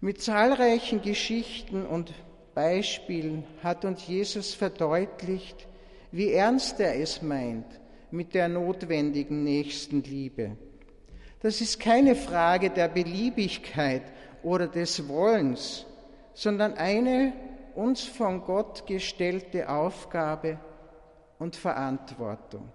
Mit 0.00 0.20
zahlreichen 0.20 1.00
Geschichten 1.00 1.86
und 1.86 2.12
Beispielen 2.54 3.44
hat 3.62 3.84
uns 3.84 4.06
Jesus 4.06 4.52
verdeutlicht, 4.52 5.66
wie 6.14 6.30
ernst 6.30 6.78
er 6.78 6.94
es 7.00 7.22
meint 7.22 7.66
mit 8.12 8.34
der 8.34 8.48
notwendigen 8.48 9.42
Nächstenliebe. 9.42 10.56
Das 11.40 11.60
ist 11.60 11.80
keine 11.80 12.14
Frage 12.14 12.70
der 12.70 12.86
Beliebigkeit 12.86 14.02
oder 14.44 14.68
des 14.68 15.08
Wollens, 15.08 15.84
sondern 16.32 16.74
eine 16.74 17.32
uns 17.74 18.04
von 18.04 18.44
Gott 18.44 18.86
gestellte 18.86 19.68
Aufgabe 19.68 20.60
und 21.40 21.56
Verantwortung. 21.56 22.68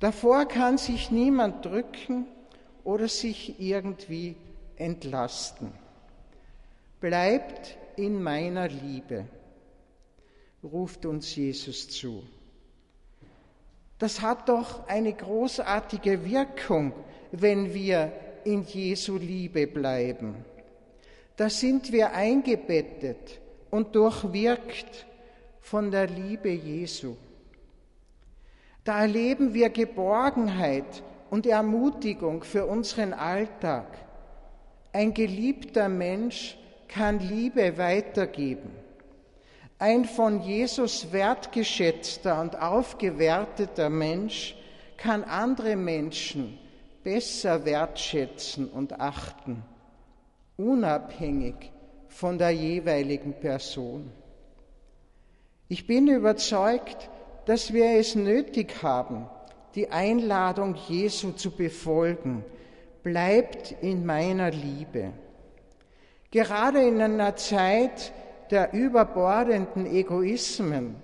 Davor 0.00 0.46
kann 0.46 0.76
sich 0.76 1.12
niemand 1.12 1.64
drücken 1.64 2.26
oder 2.82 3.06
sich 3.06 3.60
irgendwie 3.60 4.34
entlasten. 4.74 5.70
Bleibt 7.00 7.78
in 7.94 8.20
meiner 8.20 8.66
Liebe, 8.66 9.26
ruft 10.62 11.06
uns 11.06 11.34
Jesus 11.34 11.88
zu. 11.88 12.22
Das 13.98 14.20
hat 14.20 14.48
doch 14.48 14.86
eine 14.86 15.12
großartige 15.12 16.24
Wirkung, 16.24 16.92
wenn 17.32 17.74
wir 17.74 18.12
in 18.44 18.62
Jesu 18.64 19.16
Liebe 19.16 19.66
bleiben. 19.66 20.36
Da 21.36 21.50
sind 21.50 21.92
wir 21.92 22.12
eingebettet 22.12 23.40
und 23.70 23.94
durchwirkt 23.94 25.06
von 25.60 25.90
der 25.90 26.06
Liebe 26.06 26.50
Jesu. 26.50 27.16
Da 28.84 29.00
erleben 29.02 29.52
wir 29.52 29.68
Geborgenheit 29.70 31.02
und 31.30 31.46
Ermutigung 31.46 32.42
für 32.42 32.66
unseren 32.66 33.12
Alltag. 33.12 33.86
Ein 34.92 35.12
geliebter 35.12 35.88
Mensch 35.88 36.56
kann 36.88 37.18
Liebe 37.18 37.76
weitergeben. 37.76 38.70
Ein 39.80 40.04
von 40.06 40.42
Jesus 40.42 41.12
wertgeschätzter 41.12 42.40
und 42.40 42.60
aufgewerteter 42.60 43.90
Mensch 43.90 44.56
kann 44.96 45.22
andere 45.22 45.76
Menschen 45.76 46.58
besser 47.04 47.64
wertschätzen 47.64 48.68
und 48.68 49.00
achten, 49.00 49.62
unabhängig 50.56 51.70
von 52.08 52.38
der 52.38 52.50
jeweiligen 52.50 53.34
Person. 53.34 54.10
Ich 55.68 55.86
bin 55.86 56.08
überzeugt, 56.08 57.08
dass 57.44 57.72
wir 57.72 57.98
es 57.98 58.16
nötig 58.16 58.82
haben, 58.82 59.28
die 59.76 59.90
Einladung 59.90 60.74
Jesu 60.88 61.32
zu 61.32 61.52
befolgen. 61.52 62.44
Bleibt 63.04 63.76
in 63.80 64.04
meiner 64.04 64.50
Liebe. 64.50 65.12
Gerade 66.32 66.86
in 66.86 67.00
einer 67.00 67.36
Zeit 67.36 68.12
der 68.50 68.72
überbordenden 68.72 69.86
Egoismen, 69.86 70.96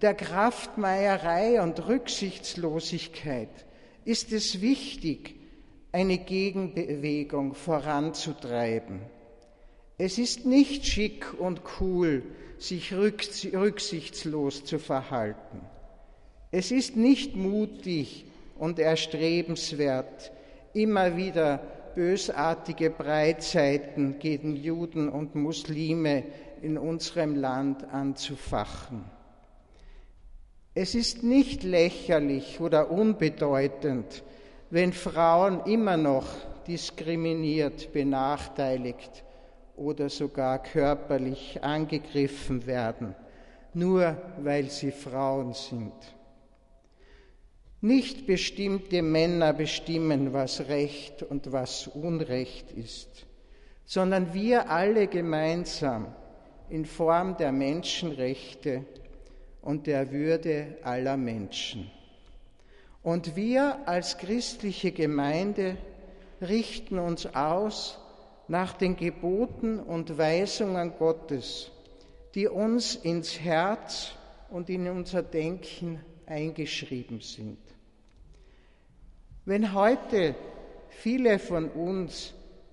der 0.00 0.14
Kraftmeierei 0.14 1.62
und 1.62 1.86
Rücksichtslosigkeit 1.86 3.48
ist 4.04 4.32
es 4.32 4.60
wichtig, 4.60 5.36
eine 5.92 6.18
Gegenbewegung 6.18 7.54
voranzutreiben. 7.54 9.00
Es 9.98 10.18
ist 10.18 10.46
nicht 10.46 10.86
schick 10.86 11.38
und 11.38 11.60
cool, 11.80 12.22
sich 12.58 12.92
rücksichtslos 12.94 14.64
zu 14.64 14.78
verhalten. 14.78 15.60
Es 16.50 16.70
ist 16.70 16.96
nicht 16.96 17.36
mutig 17.36 18.24
und 18.58 18.78
erstrebenswert, 18.78 20.32
immer 20.72 21.16
wieder 21.16 21.58
bösartige 21.94 22.90
Breitseiten 22.90 24.18
gegen 24.18 24.56
Juden 24.56 25.08
und 25.08 25.34
Muslime 25.34 26.24
in 26.62 26.78
unserem 26.78 27.34
Land 27.34 27.84
anzufachen. 27.92 29.04
Es 30.74 30.94
ist 30.94 31.22
nicht 31.22 31.64
lächerlich 31.64 32.60
oder 32.60 32.90
unbedeutend, 32.90 34.22
wenn 34.70 34.92
Frauen 34.92 35.60
immer 35.66 35.98
noch 35.98 36.26
diskriminiert, 36.66 37.92
benachteiligt 37.92 39.24
oder 39.76 40.08
sogar 40.08 40.62
körperlich 40.62 41.62
angegriffen 41.62 42.66
werden, 42.66 43.14
nur 43.74 44.16
weil 44.38 44.70
sie 44.70 44.92
Frauen 44.92 45.52
sind. 45.52 45.92
Nicht 47.82 48.26
bestimmte 48.26 49.02
Männer 49.02 49.52
bestimmen, 49.52 50.32
was 50.32 50.68
Recht 50.68 51.22
und 51.22 51.52
was 51.52 51.88
Unrecht 51.88 52.70
ist, 52.70 53.26
sondern 53.84 54.32
wir 54.32 54.70
alle 54.70 55.08
gemeinsam 55.08 56.14
in 56.72 56.86
Form 56.86 57.36
der 57.36 57.52
Menschenrechte 57.52 58.86
und 59.60 59.86
der 59.86 60.10
Würde 60.10 60.78
aller 60.82 61.18
Menschen. 61.18 61.90
Und 63.02 63.36
wir 63.36 63.86
als 63.86 64.16
christliche 64.16 64.90
Gemeinde 64.90 65.76
richten 66.40 66.98
uns 66.98 67.26
aus 67.26 67.98
nach 68.48 68.72
den 68.72 68.96
Geboten 68.96 69.80
und 69.80 70.16
Weisungen 70.16 70.94
Gottes, 70.98 71.70
die 72.34 72.48
uns 72.48 72.94
ins 72.94 73.38
Herz 73.38 74.12
und 74.48 74.70
in 74.70 74.88
unser 74.88 75.22
Denken 75.22 76.00
eingeschrieben 76.24 77.20
sind. 77.20 77.58
Wenn 79.44 79.74
heute 79.74 80.34
viele 80.88 81.38
von 81.38 81.68
uns 81.68 82.32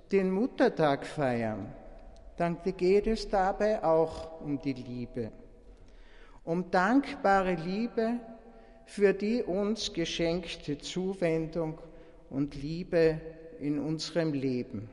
den 0.10 0.32
Muttertag 0.32 1.06
feiern, 1.06 1.74
dann 2.40 2.58
geht 2.78 3.06
es 3.06 3.28
dabei 3.28 3.84
auch 3.84 4.40
um 4.40 4.62
die 4.62 4.74
Liebe, 4.74 5.32
um 6.46 6.72
dankbare 6.72 7.56
Liebe 7.56 8.20
für 8.86 9.14
die 9.14 9.44
uns 9.44 9.92
geschenkte 9.92 10.78
Zuwendung 10.78 11.80
und 12.30 12.56
Liebe 12.56 13.20
in 13.60 13.78
unserem 13.78 14.32
Leben. 14.32 14.90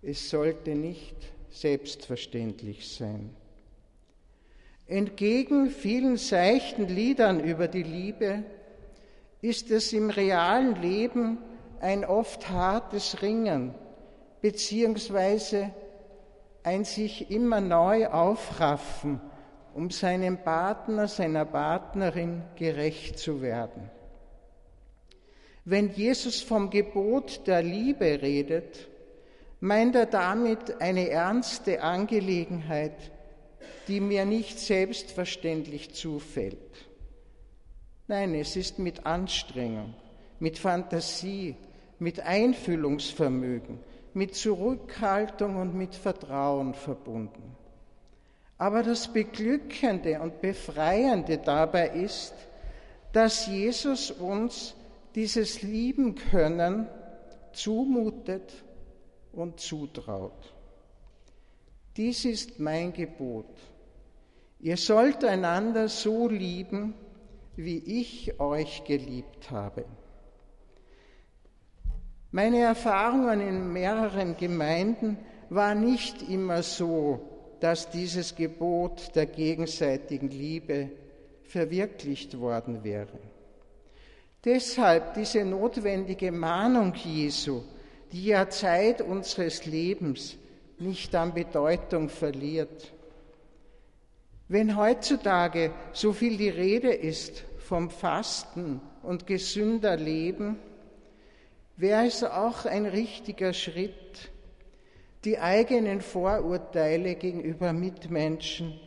Es 0.00 0.30
sollte 0.30 0.74
nicht 0.74 1.16
selbstverständlich 1.50 2.88
sein. 2.88 3.36
Entgegen 4.86 5.68
vielen 5.68 6.16
seichten 6.16 6.88
Liedern 6.88 7.40
über 7.40 7.68
die 7.68 7.82
Liebe 7.82 8.42
ist 9.42 9.70
es 9.70 9.92
im 9.92 10.08
realen 10.08 10.80
Leben 10.80 11.38
ein 11.80 12.06
oft 12.06 12.48
hartes 12.48 13.20
Ringen, 13.22 13.74
beziehungsweise 14.40 15.72
ein 16.62 16.84
sich 16.84 17.30
immer 17.30 17.60
neu 17.60 18.08
aufraffen, 18.08 19.20
um 19.74 19.90
seinem 19.90 20.38
Partner, 20.38 21.08
seiner 21.08 21.44
Partnerin 21.44 22.42
gerecht 22.56 23.18
zu 23.18 23.40
werden. 23.40 23.90
Wenn 25.64 25.90
Jesus 25.90 26.40
vom 26.40 26.70
Gebot 26.70 27.46
der 27.46 27.62
Liebe 27.62 28.22
redet, 28.22 28.88
meint 29.60 29.94
er 29.94 30.06
damit 30.06 30.80
eine 30.80 31.08
ernste 31.10 31.82
Angelegenheit, 31.82 33.12
die 33.88 34.00
mir 34.00 34.24
nicht 34.24 34.58
selbstverständlich 34.58 35.94
zufällt. 35.94 36.58
Nein, 38.08 38.34
es 38.34 38.56
ist 38.56 38.78
mit 38.78 39.06
Anstrengung, 39.06 39.94
mit 40.40 40.58
Fantasie, 40.58 41.54
mit 41.98 42.20
Einfühlungsvermögen, 42.20 43.78
mit 44.14 44.34
Zurückhaltung 44.34 45.56
und 45.56 45.74
mit 45.74 45.94
Vertrauen 45.94 46.74
verbunden. 46.74 47.56
Aber 48.58 48.82
das 48.82 49.12
Beglückende 49.12 50.20
und 50.20 50.40
Befreiende 50.40 51.38
dabei 51.38 51.88
ist, 51.90 52.34
dass 53.12 53.46
Jesus 53.46 54.10
uns 54.10 54.74
dieses 55.14 55.62
Lieben 55.62 56.14
können 56.14 56.86
zumutet 57.52 58.52
und 59.32 59.60
zutraut. 59.60 60.54
Dies 61.96 62.24
ist 62.24 62.60
mein 62.60 62.92
Gebot. 62.92 63.48
Ihr 64.60 64.76
sollt 64.76 65.24
einander 65.24 65.88
so 65.88 66.28
lieben, 66.28 66.94
wie 67.56 67.78
ich 67.78 68.38
euch 68.40 68.84
geliebt 68.84 69.50
habe. 69.50 69.84
Meine 72.32 72.60
Erfahrungen 72.60 73.40
in 73.40 73.72
mehreren 73.72 74.36
Gemeinden 74.36 75.18
war 75.48 75.74
nicht 75.74 76.28
immer 76.28 76.62
so, 76.62 77.20
dass 77.58 77.90
dieses 77.90 78.36
Gebot 78.36 79.16
der 79.16 79.26
gegenseitigen 79.26 80.28
Liebe 80.30 80.90
verwirklicht 81.42 82.38
worden 82.38 82.84
wäre. 82.84 83.18
Deshalb 84.44 85.14
diese 85.14 85.44
notwendige 85.44 86.30
Mahnung 86.30 86.94
Jesu, 86.94 87.62
die 88.12 88.26
ja 88.26 88.48
Zeit 88.48 89.02
unseres 89.02 89.66
Lebens 89.66 90.36
nicht 90.78 91.14
an 91.14 91.34
Bedeutung 91.34 92.08
verliert. 92.08 92.92
Wenn 94.48 94.76
heutzutage 94.76 95.72
so 95.92 96.12
viel 96.12 96.36
die 96.36 96.48
Rede 96.48 96.92
ist 96.92 97.44
vom 97.58 97.90
Fasten 97.90 98.80
und 99.02 99.26
gesünder 99.26 99.96
Leben, 99.96 100.56
wäre 101.80 102.06
es 102.06 102.22
auch 102.22 102.66
ein 102.66 102.84
richtiger 102.84 103.52
Schritt, 103.52 104.30
die 105.24 105.38
eigenen 105.38 106.00
Vorurteile 106.00 107.14
gegenüber 107.14 107.72
Mitmenschen 107.72 108.78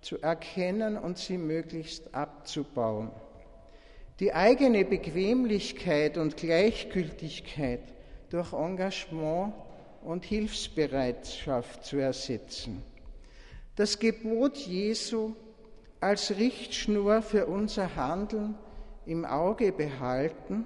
zu 0.00 0.20
erkennen 0.20 0.96
und 0.96 1.18
sie 1.18 1.38
möglichst 1.38 2.14
abzubauen. 2.14 3.10
Die 4.20 4.32
eigene 4.32 4.84
Bequemlichkeit 4.84 6.16
und 6.16 6.36
Gleichgültigkeit 6.36 7.82
durch 8.30 8.52
Engagement 8.52 9.54
und 10.02 10.24
Hilfsbereitschaft 10.24 11.84
zu 11.84 11.98
ersetzen. 11.98 12.82
Das 13.76 13.98
Gebot 13.98 14.56
Jesu 14.56 15.32
als 16.00 16.36
Richtschnur 16.36 17.22
für 17.22 17.46
unser 17.46 17.94
Handeln 17.96 18.54
im 19.04 19.24
Auge 19.24 19.72
behalten 19.72 20.64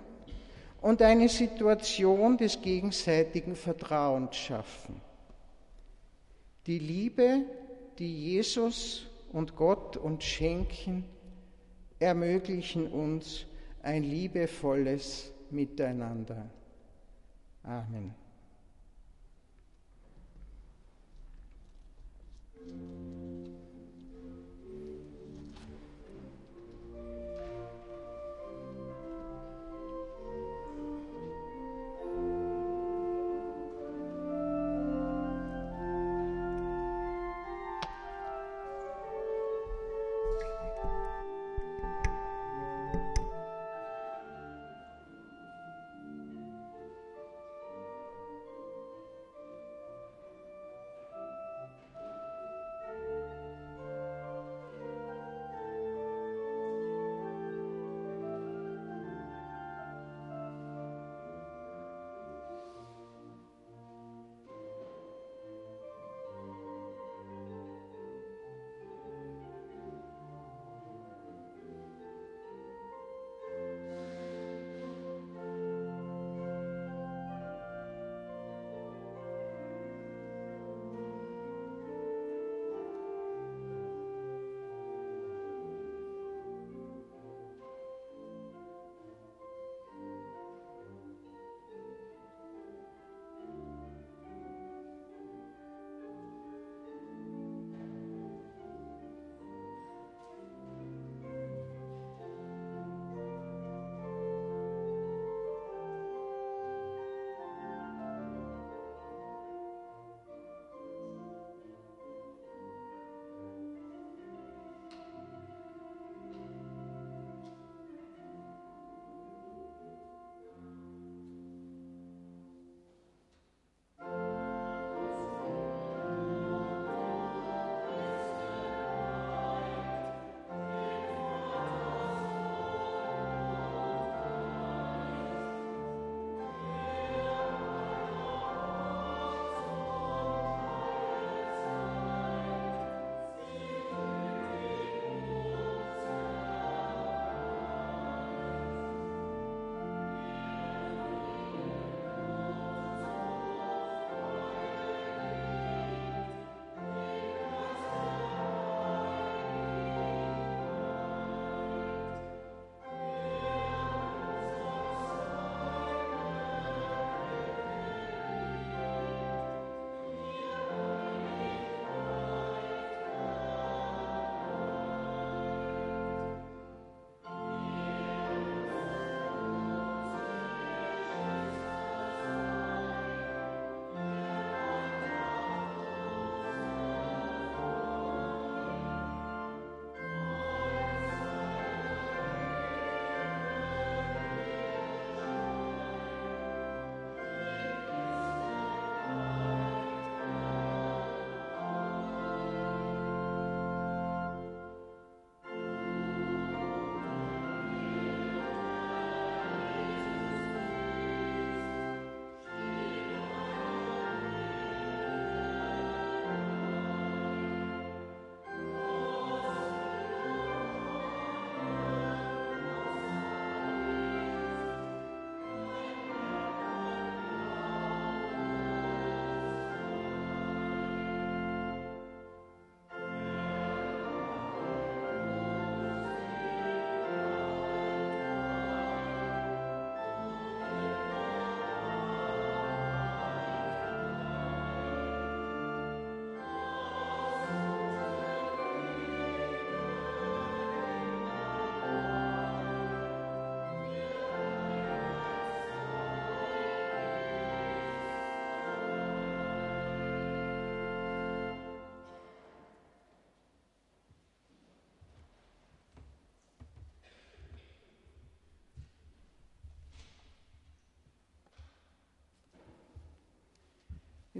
und 0.81 1.03
eine 1.03 1.28
Situation 1.28 2.37
des 2.37 2.61
gegenseitigen 2.61 3.55
Vertrauens 3.55 4.37
schaffen. 4.37 5.01
Die 6.66 6.78
Liebe, 6.78 7.43
die 7.99 8.33
Jesus 8.33 9.07
und 9.33 9.57
Gott 9.57 9.97
uns 9.97 10.24
schenken, 10.24 11.05
ermöglichen 11.99 12.87
uns 12.87 13.45
ein 13.83 14.05
liebevolles 14.05 15.31
Miteinander. 15.51 16.49
Amen. 17.62 18.14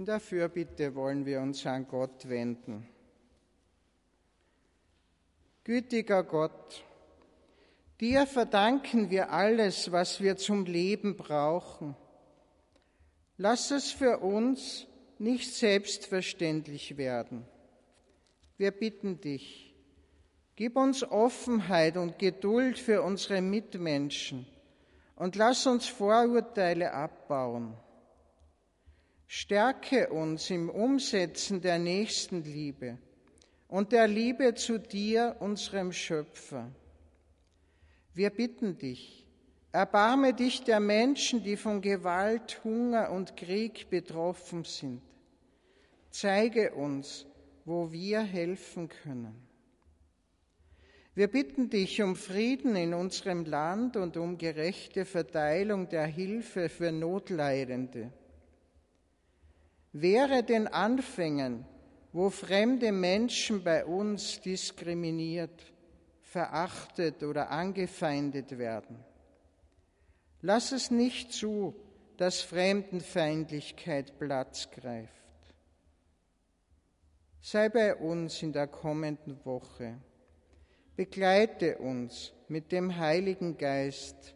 In 0.01 0.05
der 0.05 0.19
Fürbitte 0.19 0.95
wollen 0.95 1.27
wir 1.27 1.41
uns 1.41 1.63
an 1.67 1.87
Gott 1.87 2.27
wenden. 2.27 2.89
Gütiger 5.63 6.23
Gott, 6.23 6.83
dir 7.99 8.25
verdanken 8.25 9.11
wir 9.11 9.31
alles, 9.31 9.91
was 9.91 10.19
wir 10.19 10.37
zum 10.37 10.65
Leben 10.65 11.17
brauchen. 11.17 11.95
Lass 13.37 13.69
es 13.69 13.91
für 13.91 14.17
uns 14.17 14.87
nicht 15.19 15.53
selbstverständlich 15.53 16.97
werden. 16.97 17.45
Wir 18.57 18.71
bitten 18.71 19.21
dich, 19.21 19.75
gib 20.55 20.77
uns 20.77 21.03
Offenheit 21.03 21.95
und 21.95 22.17
Geduld 22.17 22.79
für 22.79 23.03
unsere 23.03 23.43
Mitmenschen 23.43 24.47
und 25.15 25.35
lass 25.35 25.67
uns 25.67 25.85
Vorurteile 25.85 26.91
abbauen. 26.91 27.77
Stärke 29.33 30.09
uns 30.09 30.49
im 30.49 30.69
Umsetzen 30.69 31.61
der 31.61 31.79
Nächstenliebe 31.79 32.97
und 33.69 33.93
der 33.93 34.05
Liebe 34.05 34.55
zu 34.55 34.77
dir, 34.77 35.37
unserem 35.39 35.93
Schöpfer. 35.93 36.69
Wir 38.13 38.29
bitten 38.29 38.77
dich, 38.77 39.25
erbarme 39.71 40.33
dich 40.33 40.65
der 40.65 40.81
Menschen, 40.81 41.43
die 41.43 41.55
von 41.55 41.79
Gewalt, 41.79 42.59
Hunger 42.65 43.09
und 43.09 43.37
Krieg 43.37 43.89
betroffen 43.89 44.65
sind. 44.65 45.01
Zeige 46.09 46.73
uns, 46.73 47.25
wo 47.63 47.89
wir 47.89 48.19
helfen 48.19 48.89
können. 48.89 49.47
Wir 51.15 51.29
bitten 51.29 51.69
dich 51.69 52.01
um 52.01 52.17
Frieden 52.17 52.75
in 52.75 52.93
unserem 52.93 53.45
Land 53.45 53.95
und 53.95 54.17
um 54.17 54.37
gerechte 54.37 55.05
Verteilung 55.05 55.87
der 55.87 56.05
Hilfe 56.05 56.67
für 56.67 56.91
Notleidende. 56.91 58.11
Wehre 59.93 60.43
den 60.43 60.67
Anfängen, 60.67 61.65
wo 62.13 62.29
fremde 62.29 62.91
Menschen 62.91 63.63
bei 63.63 63.85
uns 63.85 64.41
diskriminiert, 64.41 65.73
verachtet 66.21 67.23
oder 67.23 67.51
angefeindet 67.51 68.57
werden. 68.57 69.03
Lass 70.41 70.71
es 70.71 70.91
nicht 70.91 71.33
zu, 71.33 71.75
dass 72.17 72.41
Fremdenfeindlichkeit 72.41 74.17
Platz 74.17 74.69
greift. 74.71 75.11
Sei 77.41 77.69
bei 77.69 77.95
uns 77.95 78.41
in 78.43 78.53
der 78.53 78.67
kommenden 78.67 79.43
Woche. 79.45 79.97
Begleite 80.95 81.79
uns 81.79 82.33
mit 82.47 82.71
dem 82.71 82.97
Heiligen 82.97 83.57
Geist, 83.57 84.35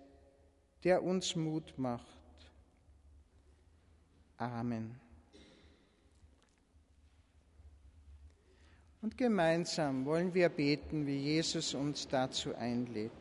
der 0.83 1.03
uns 1.03 1.35
Mut 1.35 1.75
macht. 1.77 2.07
Amen. 4.37 5.04
Und 9.05 9.19
gemeinsam 9.19 10.03
wollen 10.03 10.33
wir 10.33 10.49
beten, 10.49 11.05
wie 11.05 11.19
Jesus 11.19 11.75
uns 11.75 12.07
dazu 12.07 12.55
einlädt. 12.55 13.11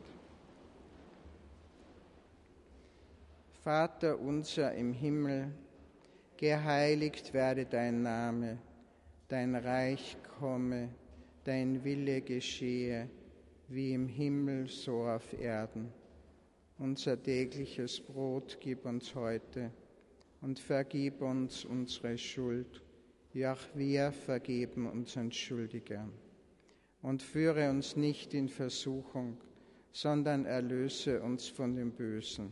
Vater 3.61 4.19
unser 4.19 4.73
im 4.73 4.93
Himmel, 4.93 5.51
geheiligt 6.37 7.35
werde 7.35 7.67
dein 7.67 8.01
Name, 8.01 8.57
dein 9.27 9.53
Reich 9.53 10.17
komme, 10.39 10.89
dein 11.43 11.83
Wille 11.83 12.21
geschehe, 12.21 13.07
wie 13.67 13.93
im 13.93 14.07
Himmel 14.07 14.67
so 14.67 15.03
auf 15.03 15.39
Erden. 15.39 15.93
Unser 16.79 17.21
tägliches 17.21 18.01
Brot 18.01 18.57
gib 18.59 18.87
uns 18.87 19.13
heute 19.13 19.69
und 20.41 20.57
vergib 20.57 21.21
uns 21.21 21.63
unsere 21.63 22.17
Schuld 22.17 22.81
auch 23.43 23.59
wir 23.73 24.11
vergeben 24.11 24.87
unseren 24.89 25.31
Schuldigern. 25.31 26.13
Und 27.01 27.21
führe 27.21 27.69
uns 27.69 27.95
nicht 27.95 28.33
in 28.33 28.47
Versuchung, 28.47 29.37
sondern 29.91 30.45
erlöse 30.45 31.21
uns 31.21 31.47
von 31.47 31.75
dem 31.75 31.91
Bösen. 31.91 32.51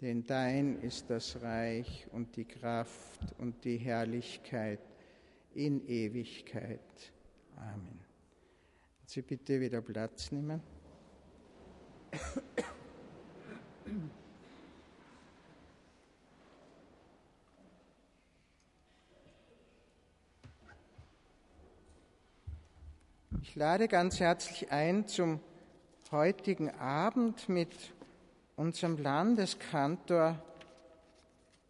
Denn 0.00 0.24
dein 0.24 0.80
ist 0.82 1.08
das 1.10 1.40
Reich 1.42 2.06
und 2.12 2.36
die 2.36 2.44
Kraft 2.44 3.34
und 3.38 3.64
die 3.64 3.78
Herrlichkeit 3.78 4.80
in 5.54 5.86
Ewigkeit. 5.86 7.12
Amen. 7.56 8.00
Sie 9.06 9.22
bitte 9.22 9.60
wieder 9.60 9.80
Platz 9.80 10.30
nehmen. 10.30 10.60
Ich 23.50 23.56
lade 23.56 23.88
ganz 23.88 24.20
herzlich 24.20 24.70
ein 24.70 25.08
zum 25.08 25.40
heutigen 26.12 26.70
Abend 26.70 27.48
mit 27.48 27.92
unserem 28.54 28.96
Landeskantor 28.96 30.40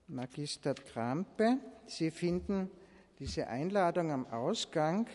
Magister 0.07 0.75
Krampe. 0.75 1.57
Sie 1.87 2.11
finden 2.11 2.71
diese 3.19 3.47
Einladung 3.47 4.13
am 4.13 4.27
Ausgang. 4.27 5.07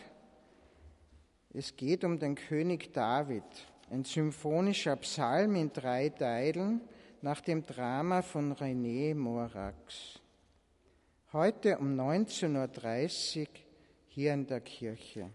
Es 1.54 1.76
geht 1.76 2.02
um 2.02 2.18
den 2.18 2.34
König 2.34 2.92
David, 2.92 3.44
ein 3.92 4.02
symphonischer 4.02 4.96
Psalm 4.96 5.54
in 5.54 5.72
drei 5.72 6.08
Teilen 6.08 6.80
nach 7.22 7.42
dem 7.42 7.64
Drama 7.64 8.22
von 8.22 8.52
René 8.52 9.14
Morax. 9.14 10.18
Heute 11.32 11.78
um 11.78 11.94
19.30 11.94 13.42
Uhr 13.42 13.46
hier 14.08 14.34
in 14.34 14.48
der 14.48 14.62
Kirche. 14.62 15.30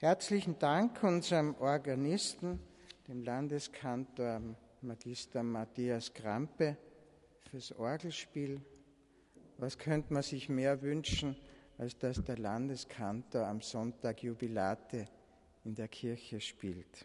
Herzlichen 0.00 0.56
Dank 0.60 1.02
unserem 1.02 1.56
Organisten, 1.56 2.60
dem 3.08 3.24
Landeskantor 3.24 4.40
Magister 4.80 5.42
Matthias 5.42 6.14
Krampe, 6.14 6.76
fürs 7.50 7.72
Orgelspiel. 7.72 8.60
Was 9.56 9.76
könnte 9.76 10.14
man 10.14 10.22
sich 10.22 10.48
mehr 10.48 10.82
wünschen, 10.82 11.34
als 11.78 11.98
dass 11.98 12.22
der 12.22 12.38
Landeskantor 12.38 13.44
am 13.44 13.60
Sonntag 13.60 14.22
Jubilate 14.22 15.08
in 15.64 15.74
der 15.74 15.88
Kirche 15.88 16.40
spielt? 16.40 17.04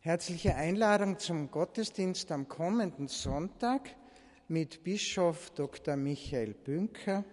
Herzliche 0.00 0.56
Einladung 0.56 1.20
zum 1.20 1.48
Gottesdienst 1.48 2.32
am 2.32 2.48
kommenden 2.48 3.06
Sonntag 3.06 3.94
mit 4.48 4.82
Bischof 4.82 5.50
Dr. 5.50 5.94
Michael 5.94 6.54
Bünker 6.54 7.24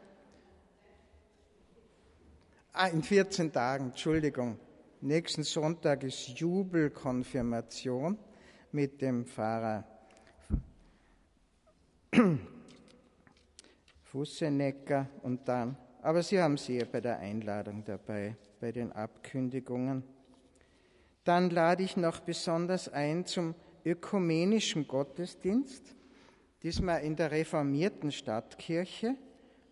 Ah, 2.76 2.88
in 2.88 3.04
14 3.04 3.52
Tagen, 3.52 3.90
Entschuldigung. 3.90 4.58
Nächsten 5.00 5.44
Sonntag 5.44 6.02
ist 6.02 6.30
Jubelkonfirmation 6.30 8.18
mit 8.72 9.00
dem 9.00 9.28
Pfarrer 9.28 9.84
Fussenecker 14.06 15.08
und 15.22 15.48
dann, 15.48 15.78
aber 16.02 16.24
Sie 16.24 16.42
haben 16.42 16.58
sie 16.58 16.80
ja 16.80 16.86
bei 16.92 17.00
der 17.00 17.20
Einladung 17.20 17.84
dabei, 17.86 18.36
bei 18.60 18.72
den 18.72 18.92
Abkündigungen. 18.92 20.02
Dann 21.26 21.52
lade 21.52 21.84
ich 21.84 21.96
noch 21.96 22.22
besonders 22.22 22.92
ein 22.92 23.28
zum 23.28 23.54
ökumenischen 23.86 24.88
Gottesdienst, 24.88 25.96
diesmal 26.64 27.04
in 27.04 27.16
der 27.18 27.30
reformierten 27.30 28.12
Stadtkirche 28.12 29.16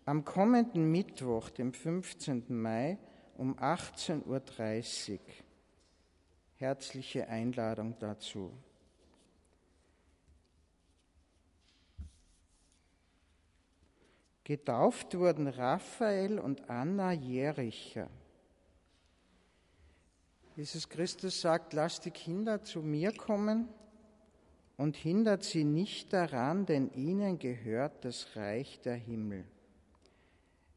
am 0.04 0.24
kommenden 0.24 0.90
Mittwoch, 0.90 1.50
dem 1.50 1.72
15. 1.72 2.44
Mai 2.48 2.98
um 3.36 3.58
18.30 3.58 5.12
Uhr. 5.12 5.18
Herzliche 6.56 7.28
Einladung 7.28 7.96
dazu. 7.98 8.52
Getauft 14.44 15.16
wurden 15.16 15.46
Raphael 15.46 16.38
und 16.38 16.68
Anna 16.68 17.12
Jericher. 17.12 18.08
Jesus 20.56 20.88
Christus 20.88 21.40
sagt, 21.40 21.72
lasst 21.72 22.04
die 22.04 22.10
Kinder 22.10 22.62
zu 22.62 22.82
mir 22.82 23.12
kommen 23.12 23.68
und 24.76 24.96
hindert 24.96 25.44
sie 25.44 25.64
nicht 25.64 26.12
daran, 26.12 26.66
denn 26.66 26.92
ihnen 26.92 27.38
gehört 27.38 28.04
das 28.04 28.36
Reich 28.36 28.80
der 28.80 28.96
Himmel. 28.96 29.44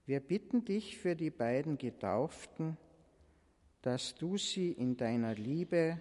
Wir 0.05 0.19
bitten 0.19 0.65
dich 0.65 0.97
für 0.97 1.15
die 1.15 1.31
beiden 1.31 1.77
Getauften, 1.77 2.77
dass 3.81 4.15
du 4.15 4.37
sie 4.37 4.71
in 4.71 4.97
deiner 4.97 5.33
Liebe 5.33 5.99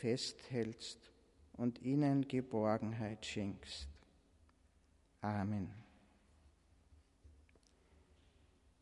festhältst 0.00 1.10
und 1.54 1.80
ihnen 1.80 2.28
Geborgenheit 2.28 3.24
schenkst. 3.24 3.88
Amen. 5.20 5.72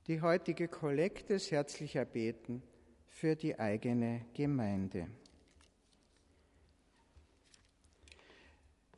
Die 0.09 0.21
heutige 0.21 0.69
Kollekte 0.69 1.35
ist 1.35 1.51
herzlich 1.51 1.97
erbeten 1.97 2.63
für 3.07 3.35
die 3.35 3.59
eigene 3.59 4.25
Gemeinde. 4.35 5.09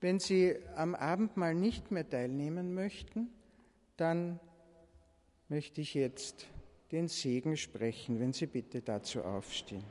Wenn 0.00 0.18
Sie 0.18 0.56
am 0.76 0.94
Abendmahl 0.94 1.54
nicht 1.54 1.90
mehr 1.90 2.08
teilnehmen 2.08 2.74
möchten, 2.74 3.28
dann 3.96 4.38
möchte 5.48 5.80
ich 5.80 5.94
jetzt 5.94 6.46
den 6.92 7.08
Segen 7.08 7.56
sprechen, 7.56 8.20
wenn 8.20 8.32
Sie 8.32 8.46
bitte 8.46 8.82
dazu 8.82 9.22
aufstehen. 9.22 9.84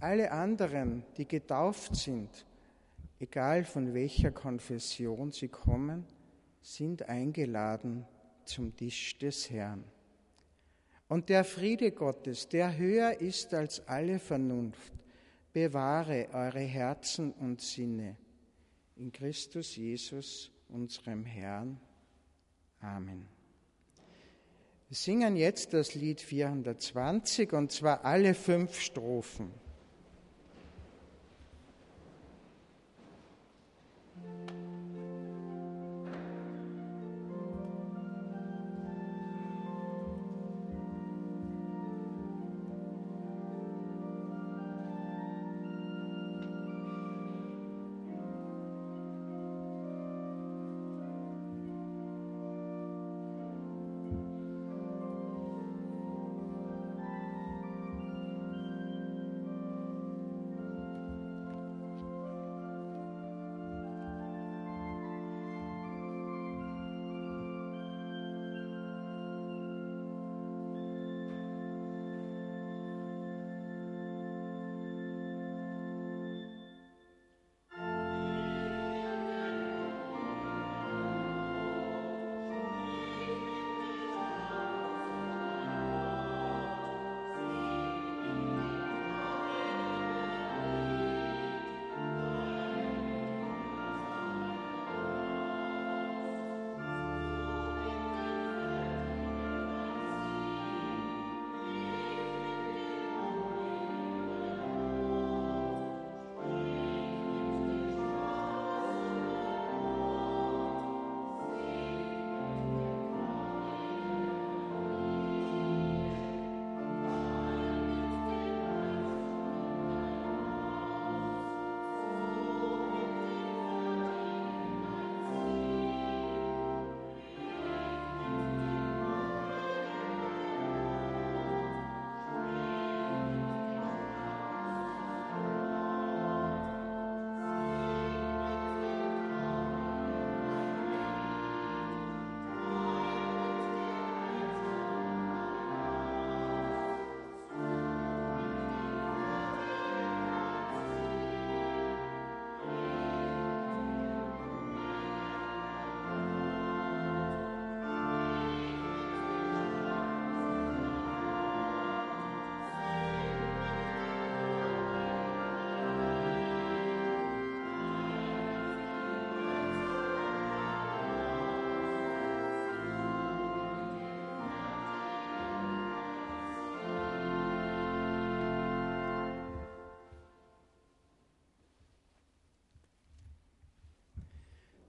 Alle 0.00 0.30
anderen, 0.32 1.04
die 1.16 1.26
getauft 1.26 1.96
sind, 1.96 2.44
egal 3.20 3.64
von 3.64 3.94
welcher 3.94 4.32
Konfession 4.32 5.32
sie 5.32 5.48
kommen, 5.48 6.04
sind 6.60 7.08
eingeladen 7.08 8.04
zum 8.44 8.76
Tisch 8.76 9.16
des 9.18 9.48
Herrn. 9.50 9.84
Und 11.08 11.28
der 11.28 11.44
Friede 11.44 11.92
Gottes, 11.92 12.48
der 12.48 12.76
höher 12.76 13.20
ist 13.20 13.54
als 13.54 13.86
alle 13.88 14.18
Vernunft, 14.18 14.92
bewahre 15.52 16.28
eure 16.32 16.60
Herzen 16.60 17.32
und 17.32 17.62
Sinne 17.62 18.16
in 18.96 19.12
Christus 19.12 19.76
Jesus, 19.76 20.50
unserem 20.68 21.24
Herrn. 21.24 21.80
Amen. 22.80 23.26
Wir 24.88 24.96
singen 24.96 25.36
jetzt 25.36 25.72
das 25.72 25.94
Lied 25.94 26.20
420 26.20 27.52
und 27.52 27.72
zwar 27.72 28.04
alle 28.04 28.34
fünf 28.34 28.80
Strophen. 28.80 29.52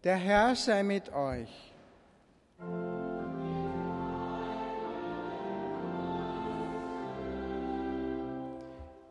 Der 0.05 0.17
Herr 0.17 0.55
sei 0.55 0.83
mit 0.83 1.11
euch. 1.11 1.73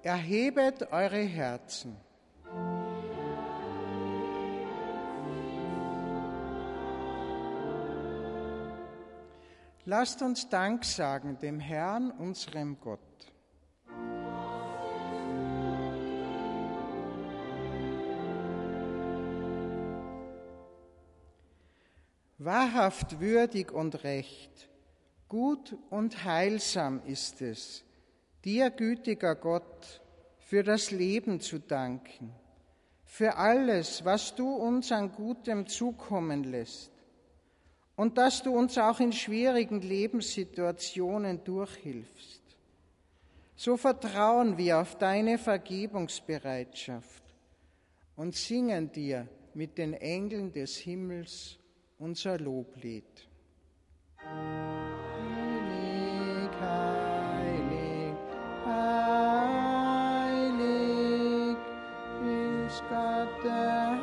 Erhebet 0.04 0.92
eure 0.92 1.16
Herzen. 1.16 1.96
Lasst 9.84 10.22
uns 10.22 10.48
Dank 10.48 10.84
sagen 10.84 11.40
dem 11.40 11.58
Herrn, 11.58 12.12
unserem 12.12 12.78
Gott. 12.78 13.00
Wahrhaft 22.44 23.20
würdig 23.20 23.72
und 23.72 24.04
recht, 24.04 24.68
gut 25.28 25.78
und 25.88 26.24
heilsam 26.24 27.00
ist 27.06 27.40
es, 27.40 27.84
dir, 28.44 28.68
gütiger 28.68 29.34
Gott, 29.34 30.02
für 30.40 30.62
das 30.62 30.90
Leben 30.90 31.40
zu 31.40 31.58
danken, 31.58 32.34
für 33.06 33.36
alles, 33.36 34.04
was 34.04 34.34
du 34.34 34.46
uns 34.46 34.92
an 34.92 35.10
Gutem 35.12 35.66
zukommen 35.66 36.44
lässt 36.44 36.92
und 37.96 38.18
dass 38.18 38.42
du 38.42 38.54
uns 38.54 38.76
auch 38.76 39.00
in 39.00 39.14
schwierigen 39.14 39.80
Lebenssituationen 39.80 41.42
durchhilfst. 41.44 42.42
So 43.56 43.78
vertrauen 43.78 44.58
wir 44.58 44.80
auf 44.80 44.98
deine 44.98 45.38
Vergebungsbereitschaft 45.38 47.22
und 48.16 48.34
singen 48.34 48.92
dir 48.92 49.28
mit 49.54 49.78
den 49.78 49.94
Engeln 49.94 50.52
des 50.52 50.76
Himmels 50.76 51.58
unser 52.04 52.38
Loblied. 52.38 53.26
Heilig, 54.18 54.50
heilig, 56.60 58.14
heilig 58.66 59.96
ist 62.66 62.82
Gott 62.90 63.44
der 63.44 63.93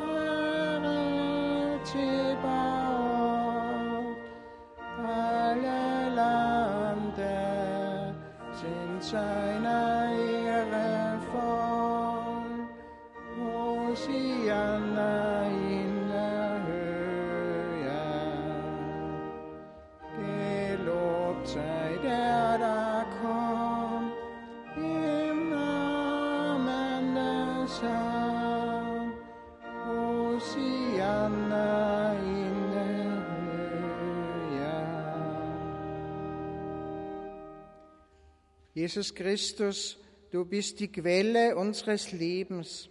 Jesus 38.82 39.14
Christus, 39.14 39.96
du 40.32 40.44
bist 40.44 40.80
die 40.80 40.90
Quelle 40.90 41.54
unseres 41.54 42.10
Lebens, 42.10 42.90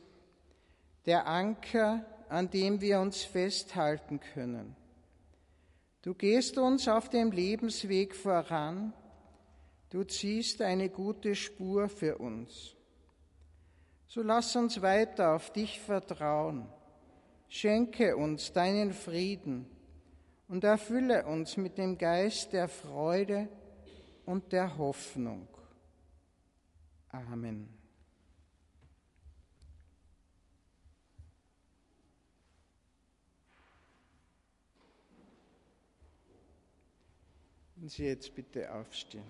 der 1.05 1.27
Anker, 1.27 2.05
an 2.29 2.49
dem 2.49 2.79
wir 2.79 3.01
uns 3.01 3.23
festhalten 3.23 4.21
können. 4.21 4.77
Du 6.01 6.13
gehst 6.13 6.57
uns 6.57 6.87
auf 6.87 7.09
dem 7.09 7.33
Lebensweg 7.33 8.15
voran, 8.15 8.93
du 9.89 10.05
ziehst 10.05 10.61
eine 10.61 10.87
gute 10.87 11.35
Spur 11.35 11.89
für 11.89 12.19
uns. 12.19 12.73
So 14.07 14.21
lass 14.21 14.55
uns 14.55 14.81
weiter 14.81 15.35
auf 15.35 15.51
dich 15.51 15.81
vertrauen, 15.81 16.69
schenke 17.49 18.15
uns 18.15 18.53
deinen 18.53 18.93
Frieden 18.93 19.69
und 20.47 20.63
erfülle 20.63 21.25
uns 21.25 21.57
mit 21.57 21.77
dem 21.77 21.97
Geist 21.97 22.53
der 22.53 22.69
Freude 22.69 23.49
und 24.25 24.53
der 24.53 24.77
Hoffnung. 24.77 25.49
Amen. 27.11 27.67
Und 37.75 37.89
Sie 37.89 38.05
jetzt 38.05 38.33
bitte 38.33 38.71
aufstehen. 38.73 39.23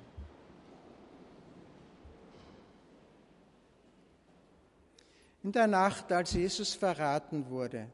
In 5.44 5.52
der 5.52 5.66
Nacht, 5.66 6.12
als 6.12 6.34
Jesus 6.34 6.76
verraten 6.76 7.50
wurde, 7.50 7.88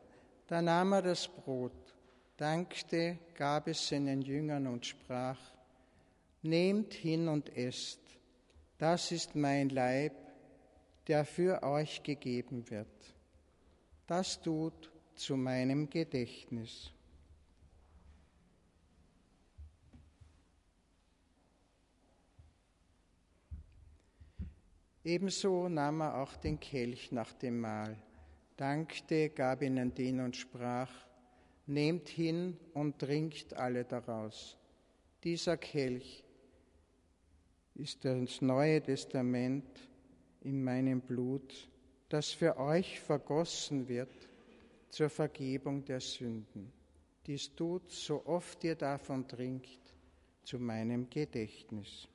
da 0.47 0.61
nahm 0.61 0.91
er 0.93 1.01
das 1.01 1.29
Brot, 1.29 1.71
dankte, 2.35 3.19
gab 3.35 3.67
es 3.67 3.87
seinen 3.87 4.21
Jüngern 4.21 4.67
und 4.67 4.85
sprach, 4.85 5.39
Nehmt 6.41 6.93
hin 6.93 7.27
und 7.29 7.55
esst, 7.55 8.06
das 8.77 9.11
ist 9.11 9.35
mein 9.35 9.69
Leib, 9.69 10.13
der 11.07 11.25
für 11.25 11.63
euch 11.63 12.03
gegeben 12.03 12.69
wird. 12.69 13.15
Das 14.05 14.41
tut 14.41 14.91
zu 15.15 15.35
meinem 15.35 15.89
Gedächtnis. 15.89 16.91
Ebenso 25.03 25.69
nahm 25.69 26.01
er 26.01 26.17
auch 26.17 26.35
den 26.35 26.59
Kelch 26.59 27.13
nach 27.13 27.31
dem 27.31 27.61
Mahl, 27.61 27.97
dankte, 28.57 29.29
gab 29.29 29.61
ihnen 29.61 29.95
den 29.95 30.19
und 30.19 30.35
sprach, 30.35 30.91
Nehmt 31.65 32.07
hin 32.07 32.57
und 32.73 32.99
trinkt 32.99 33.53
alle 33.53 33.83
daraus. 33.83 34.57
Dieser 35.23 35.57
Kelch 35.57 36.23
ist 37.77 38.03
das 38.05 38.41
Neue 38.41 38.81
Testament 38.81 39.65
in 40.41 40.63
meinem 40.63 41.01
Blut, 41.01 41.69
das 42.09 42.31
für 42.31 42.57
euch 42.57 42.99
vergossen 42.99 43.87
wird 43.87 44.09
zur 44.89 45.09
Vergebung 45.09 45.85
der 45.85 45.99
Sünden. 45.99 46.71
Dies 47.27 47.53
tut, 47.53 47.91
so 47.91 48.25
oft 48.25 48.63
ihr 48.63 48.75
davon 48.75 49.27
trinkt, 49.27 49.79
zu 50.43 50.57
meinem 50.57 51.09
Gedächtnis. 51.09 52.07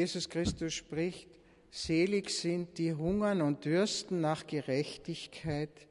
Jesus 0.00 0.30
Christus 0.30 0.72
spricht, 0.72 1.28
selig 1.70 2.30
sind 2.30 2.78
die 2.78 2.94
hungern 2.94 3.42
und 3.42 3.66
dürsten 3.66 4.22
nach 4.22 4.46
Gerechtigkeit, 4.46 5.88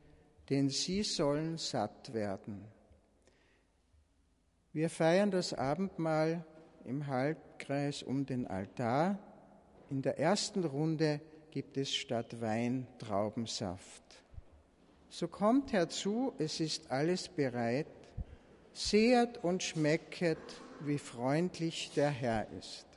denn 0.50 0.72
sie 0.72 1.04
sollen 1.04 1.60
satt 1.60 2.12
werden. 2.12 2.66
Wir 4.74 4.90
feiern 4.90 5.30
das 5.30 5.54
Abendmahl 5.54 6.44
im 6.86 7.06
Halbkreis 7.06 8.02
um 8.02 8.26
den 8.26 8.48
Altar. 8.48 9.20
In 9.92 10.02
der 10.02 10.18
ersten 10.18 10.64
Runde 10.64 11.22
gibt 11.52 11.78
es 11.78 11.94
statt 11.94 12.42
Wein 12.42 12.88
Traubensaft. 12.98 14.24
So 15.12 15.28
kommt 15.28 15.72
herzu, 15.72 16.34
es 16.40 16.60
ist 16.60 16.90
alles 16.90 17.30
bereit, 17.30 17.86
sehet 18.74 19.38
und 19.44 19.62
schmecket, 19.62 20.40
wie 20.80 20.98
freundlich 20.98 21.92
der 21.96 22.10
Herr 22.10 22.48
ist. 22.58 22.89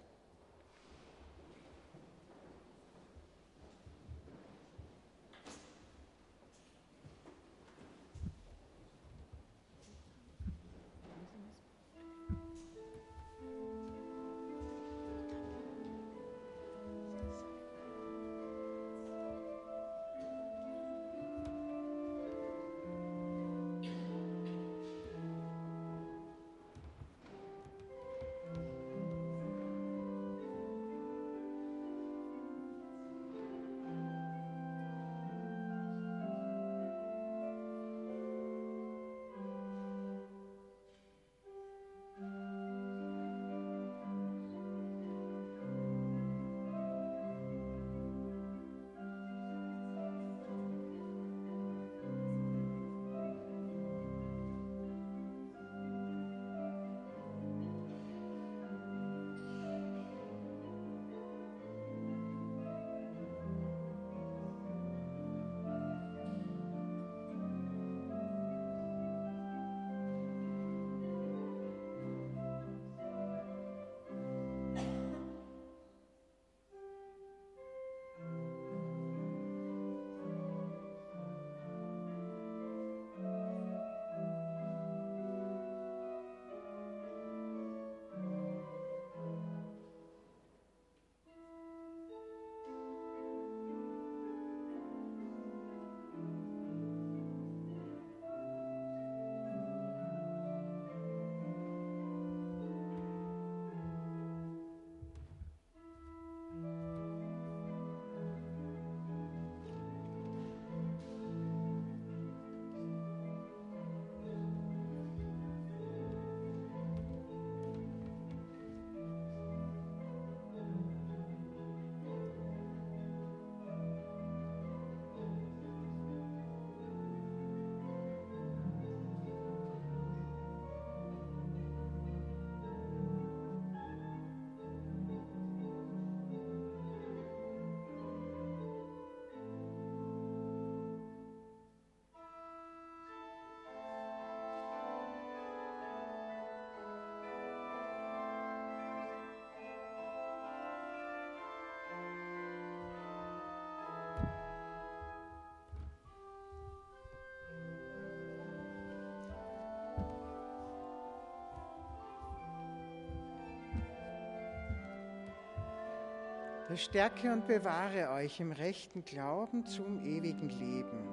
Verstärke 166.73 167.31
und 167.31 167.47
bewahre 167.47 168.09
euch 168.13 168.41
im 168.41 168.51
rechten 168.51 169.05
Glauben 169.05 169.67
zum 169.67 170.03
ewigen 170.07 170.49
Leben. 170.49 171.07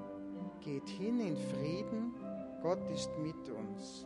Geht 0.62 0.88
hin 0.88 1.20
in 1.20 1.36
Frieden, 1.36 2.14
Gott 2.62 2.90
ist 2.90 3.10
mit 3.18 3.50
uns. 3.50 4.06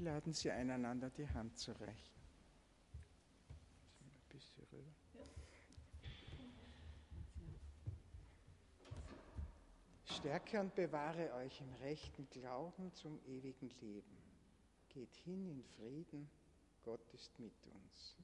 Laden 0.00 0.32
Sie 0.32 0.50
einander 0.50 1.10
die 1.10 1.28
Hand 1.28 1.58
zu 1.58 1.72
reichen. 1.72 2.20
Ein 4.00 4.28
bisschen 4.28 4.64
rüber. 4.72 4.90
Stärke 10.04 10.60
und 10.60 10.74
bewahre 10.74 11.32
euch 11.34 11.60
im 11.60 11.72
rechten 11.82 12.28
Glauben 12.30 12.92
zum 12.92 13.18
ewigen 13.26 13.70
Leben. 13.80 14.16
Geht 14.88 15.14
hin 15.24 15.48
in 15.48 15.62
Frieden. 15.62 16.28
Gott 16.82 17.08
ist 17.14 17.38
mit 17.38 17.54
uns. 17.66 18.16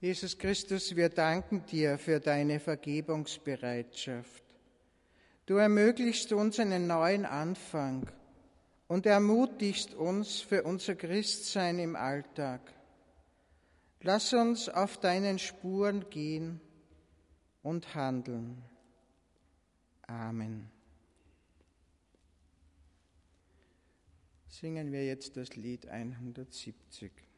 Jesus 0.00 0.38
Christus, 0.38 0.96
wir 0.96 1.10
danken 1.10 1.66
dir 1.66 1.98
für 1.98 2.20
deine 2.20 2.58
Vergebungsbereitschaft. 2.58 4.42
Du 5.44 5.56
ermöglichst 5.56 6.32
uns 6.32 6.58
einen 6.58 6.86
neuen 6.86 7.26
Anfang 7.26 8.10
und 8.88 9.04
ermutigst 9.04 9.92
uns 9.92 10.40
für 10.40 10.62
unser 10.62 10.94
Christsein 10.94 11.78
im 11.78 11.96
Alltag. 11.96 12.62
Lass 14.00 14.32
uns 14.32 14.70
auf 14.70 14.96
deinen 14.96 15.38
Spuren 15.38 16.08
gehen 16.08 16.62
und 17.62 17.94
handeln. 17.94 18.62
Amen. 20.06 20.70
Singen 24.48 24.92
wir 24.92 25.04
jetzt 25.04 25.36
das 25.36 25.56
Lied 25.56 25.88
170. 25.88 27.29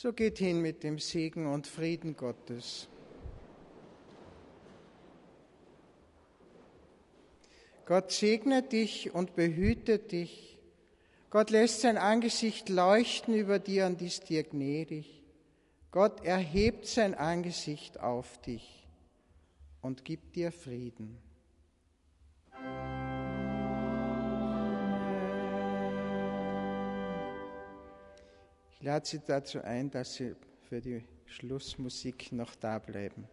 So 0.00 0.12
geht 0.12 0.38
hin 0.38 0.62
mit 0.62 0.84
dem 0.84 1.00
Segen 1.00 1.48
und 1.48 1.66
Frieden 1.66 2.16
Gottes. 2.16 2.86
Gott 7.84 8.12
segne 8.12 8.62
dich 8.62 9.12
und 9.12 9.34
behüte 9.34 9.98
dich. 9.98 10.56
Gott 11.30 11.50
lässt 11.50 11.80
sein 11.80 11.98
Angesicht 11.98 12.68
leuchten 12.68 13.34
über 13.34 13.58
dir 13.58 13.86
und 13.86 14.00
ist 14.00 14.28
dir 14.28 14.44
gnädig. 14.44 15.24
Gott 15.90 16.24
erhebt 16.24 16.86
sein 16.86 17.16
Angesicht 17.16 17.98
auf 17.98 18.40
dich 18.42 18.86
und 19.82 20.04
gibt 20.04 20.36
dir 20.36 20.52
Frieden. 20.52 21.18
Ich 28.80 28.86
lade 28.86 29.04
Sie 29.04 29.18
dazu 29.26 29.60
ein, 29.60 29.90
dass 29.90 30.14
Sie 30.14 30.36
für 30.68 30.80
die 30.80 31.02
Schlussmusik 31.26 32.30
noch 32.30 32.54
da 32.54 32.78
bleiben. 32.78 33.26